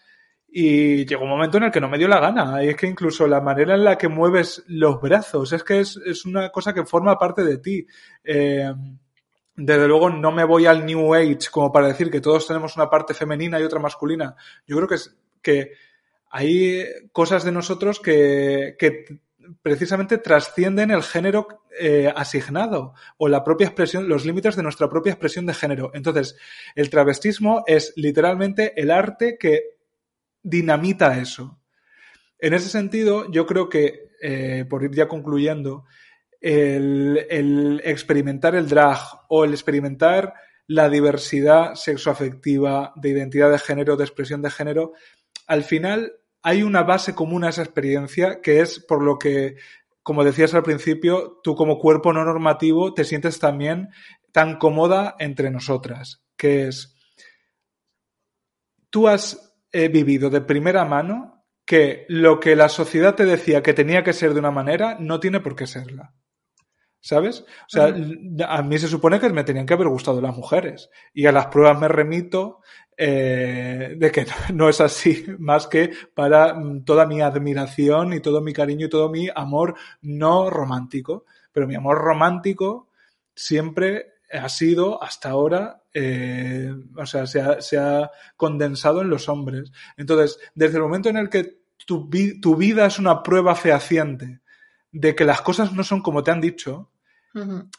[0.52, 2.64] y llegó un momento en el que no me dio la gana.
[2.64, 5.96] Y es que incluso la manera en la que mueves los brazos, es que es,
[6.04, 7.86] es una cosa que forma parte de ti.
[8.24, 8.72] Eh,
[9.56, 12.88] desde luego no me voy al New Age como para decir que todos tenemos una
[12.88, 14.36] parte femenina y otra masculina.
[14.66, 15.72] Yo creo que, es, que
[16.30, 19.20] hay cosas de nosotros que, que
[19.62, 25.12] precisamente trascienden el género eh, asignado o la propia expresión, los límites de nuestra propia
[25.12, 25.90] expresión de género.
[25.94, 26.36] Entonces,
[26.74, 29.76] el travestismo es literalmente el arte que
[30.42, 31.60] dinamita eso.
[32.38, 35.84] En ese sentido, yo creo que, eh, por ir ya concluyendo,
[36.40, 38.98] el, experimentar el drag
[39.28, 40.34] o el experimentar
[40.66, 44.92] la diversidad sexoafectiva, de identidad de género, de expresión de género,
[45.46, 46.12] al final
[46.42, 49.56] hay una base común a esa experiencia que es por lo que,
[50.02, 53.88] como decías al principio, tú como cuerpo no normativo te sientes también
[54.32, 56.96] tan cómoda entre nosotras, que es,
[58.90, 63.74] tú has eh, vivido de primera mano que lo que la sociedad te decía que
[63.74, 66.14] tenía que ser de una manera no tiene por qué serla.
[67.00, 67.40] ¿Sabes?
[67.40, 68.46] O sea, uh -huh.
[68.48, 70.90] a mí se supone que me tenían que haber gustado las mujeres.
[71.14, 72.60] Y a las pruebas me remito
[72.96, 76.54] eh, de que no es así, más que para
[76.84, 81.24] toda mi admiración y todo mi cariño y todo mi amor no romántico.
[81.52, 82.88] Pero mi amor romántico
[83.34, 89.28] siempre ha sido hasta ahora eh, o sea, se ha, se ha, condensado en los
[89.28, 89.72] hombres.
[89.96, 92.08] Entonces, desde el momento en el que tu,
[92.40, 94.40] tu, vida es una prueba fehaciente
[94.92, 96.90] de que las cosas no son como te han dicho,
[97.34, 97.70] uh -huh.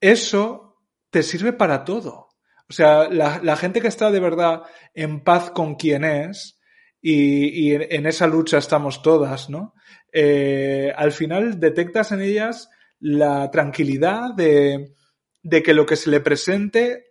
[0.00, 0.76] eso
[1.10, 2.28] te sirve para todo.
[2.68, 4.62] O sea, la, la, gente que está de verdad
[4.92, 6.58] en paz con quien es,
[7.00, 9.74] y, y en esa lucha estamos todas, ¿no?
[10.12, 12.70] Eh, al final detectas en ellas
[13.00, 14.94] la tranquilidad de,
[15.42, 17.06] de que lo que se le presente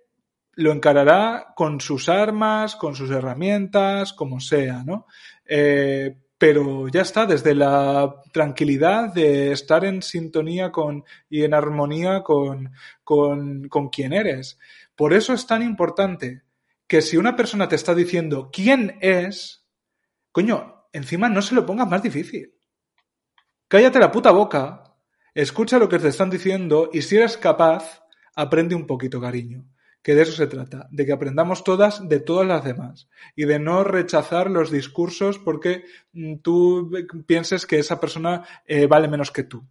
[0.53, 5.05] lo encarará con sus armas, con sus herramientas, como sea, ¿no?
[5.45, 12.21] Eh, pero ya está, desde la tranquilidad de estar en sintonía con y en armonía
[12.23, 12.71] con,
[13.03, 14.59] con, con quien eres.
[14.95, 16.43] Por eso es tan importante
[16.87, 19.65] que si una persona te está diciendo quién es,
[20.31, 22.53] coño, encima no se lo pongas más difícil.
[23.67, 24.95] Cállate la puta boca,
[25.33, 28.03] escucha lo que te están diciendo y si eres capaz,
[28.35, 29.65] aprende un poquito, cariño.
[30.07, 33.59] Que de eso se trata, de que aprendamos todas de todas las demás y de
[33.59, 35.83] no rechazar los discursos porque
[36.41, 36.89] tú
[37.25, 39.67] pienses que esa persona eh, vale menos que tú.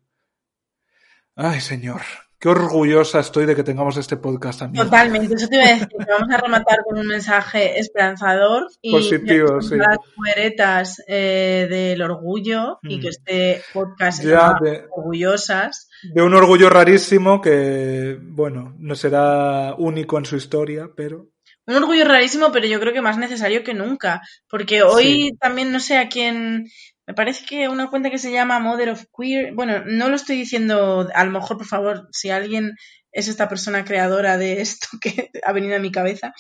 [1.37, 2.03] Ay, señor,
[2.39, 4.85] qué orgullosa estoy de que tengamos este podcast también.
[4.85, 8.93] Totalmente, eso te iba a decir, que vamos a rematar con un mensaje esperanzador y
[8.93, 9.77] positivo, sí.
[9.77, 12.91] las mueretas eh, del orgullo mm.
[12.91, 15.86] y que este podcast ya de, orgullosas.
[16.03, 21.29] De un orgullo rarísimo que, bueno, no será único en su historia, pero...
[21.67, 25.37] Un orgullo rarísimo, pero yo creo que más necesario que nunca, porque hoy sí.
[25.41, 26.67] también no sé a quién
[27.07, 30.37] me parece que una cuenta que se llama Mother of Queer, bueno, no lo estoy
[30.37, 32.75] diciendo, a lo mejor, por favor, si alguien
[33.13, 36.35] es esta persona creadora de esto que ha venido a mi cabeza,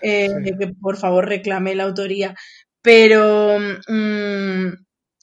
[0.00, 0.52] eh, sí.
[0.58, 2.34] que por favor reclame la autoría,
[2.80, 3.58] pero
[3.88, 4.68] mmm,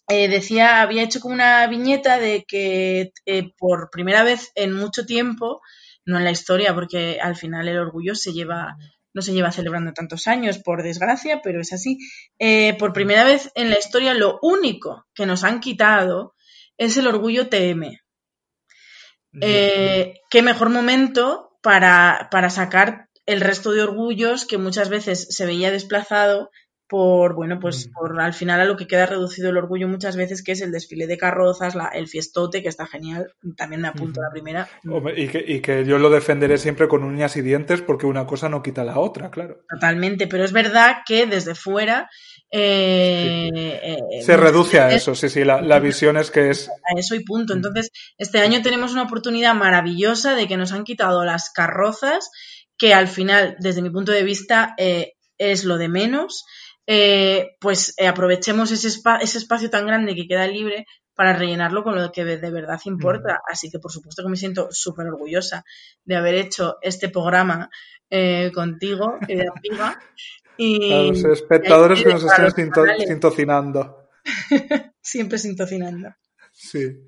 [0.09, 5.05] eh, decía, había hecho como una viñeta de que eh, por primera vez en mucho
[5.05, 5.61] tiempo,
[6.03, 8.75] no en la historia, porque al final el orgullo se lleva
[9.11, 11.97] no se lleva celebrando tantos años, por desgracia, pero es así.
[12.37, 16.35] Eh, por primera vez en la historia, lo único que nos han quitado
[16.77, 17.99] es el orgullo TM.
[19.31, 25.71] Qué mejor momento para, para sacar el resto de orgullos que muchas veces se veía
[25.71, 26.49] desplazado
[26.89, 30.43] por, bueno, pues por al final a lo que queda reducido el orgullo muchas veces,
[30.43, 34.21] que es el desfile de carrozas, la, el fiestote, que está genial, también me apunto
[34.21, 34.67] la primera.
[35.15, 38.49] Y que, y que, yo lo defenderé siempre con uñas y dientes porque una cosa
[38.49, 39.63] no quita la otra, claro.
[39.69, 42.09] Totalmente, pero es verdad que desde fuera...
[42.49, 43.59] Eh, sí.
[43.61, 46.69] eh, Se reduce a eso, sí, sí, la, la, visión es que es...
[46.69, 47.53] A eso y punto.
[47.53, 52.31] Entonces, este año tenemos una oportunidad maravillosa de que nos han quitado las carrozas,
[52.79, 56.45] que al final, desde mi punto de vista, eh, es lo de menos
[56.91, 61.95] eh, pues eh, aprovechemos ese, ese, espacio tan grande que queda libre para rellenarlo con
[61.95, 63.35] lo que de verdad importa.
[63.35, 63.51] Mm.
[63.51, 65.63] Así que por supuesto que me siento súper orgullosa
[66.03, 67.69] de haber hecho este programa
[68.09, 69.99] eh, contigo, querida.
[70.57, 74.09] Y, a los espectadores que nos estén sinto sintocinando.
[74.99, 76.09] Siempre sintocinando.
[76.61, 77.05] Sí,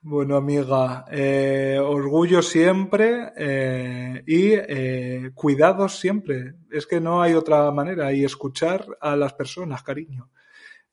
[0.00, 6.54] bueno amiga, eh, orgullo siempre eh, y eh, cuidados siempre.
[6.70, 10.30] Es que no hay otra manera y escuchar a las personas, cariño.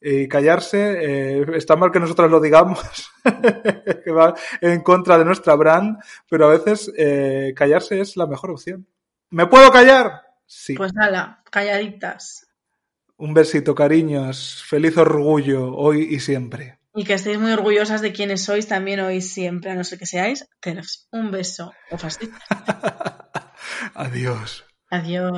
[0.01, 2.81] Y callarse, está mal que nosotros lo digamos,
[4.03, 5.97] que va en contra de nuestra brand,
[6.29, 6.91] pero a veces
[7.55, 8.85] callarse es la mejor opción.
[9.29, 10.21] ¿Me puedo callar?
[10.45, 10.75] Sí.
[10.75, 12.45] Pues nada, calladitas.
[13.15, 14.65] Un besito, cariños.
[14.67, 16.81] Feliz orgullo hoy y siempre.
[16.93, 20.05] Y que estéis muy orgullosas de quienes sois también hoy siempre, a no ser que
[20.05, 21.07] seáis TERFs.
[21.11, 21.97] Un beso o.
[23.95, 24.65] Adiós.
[24.89, 25.31] Adiós.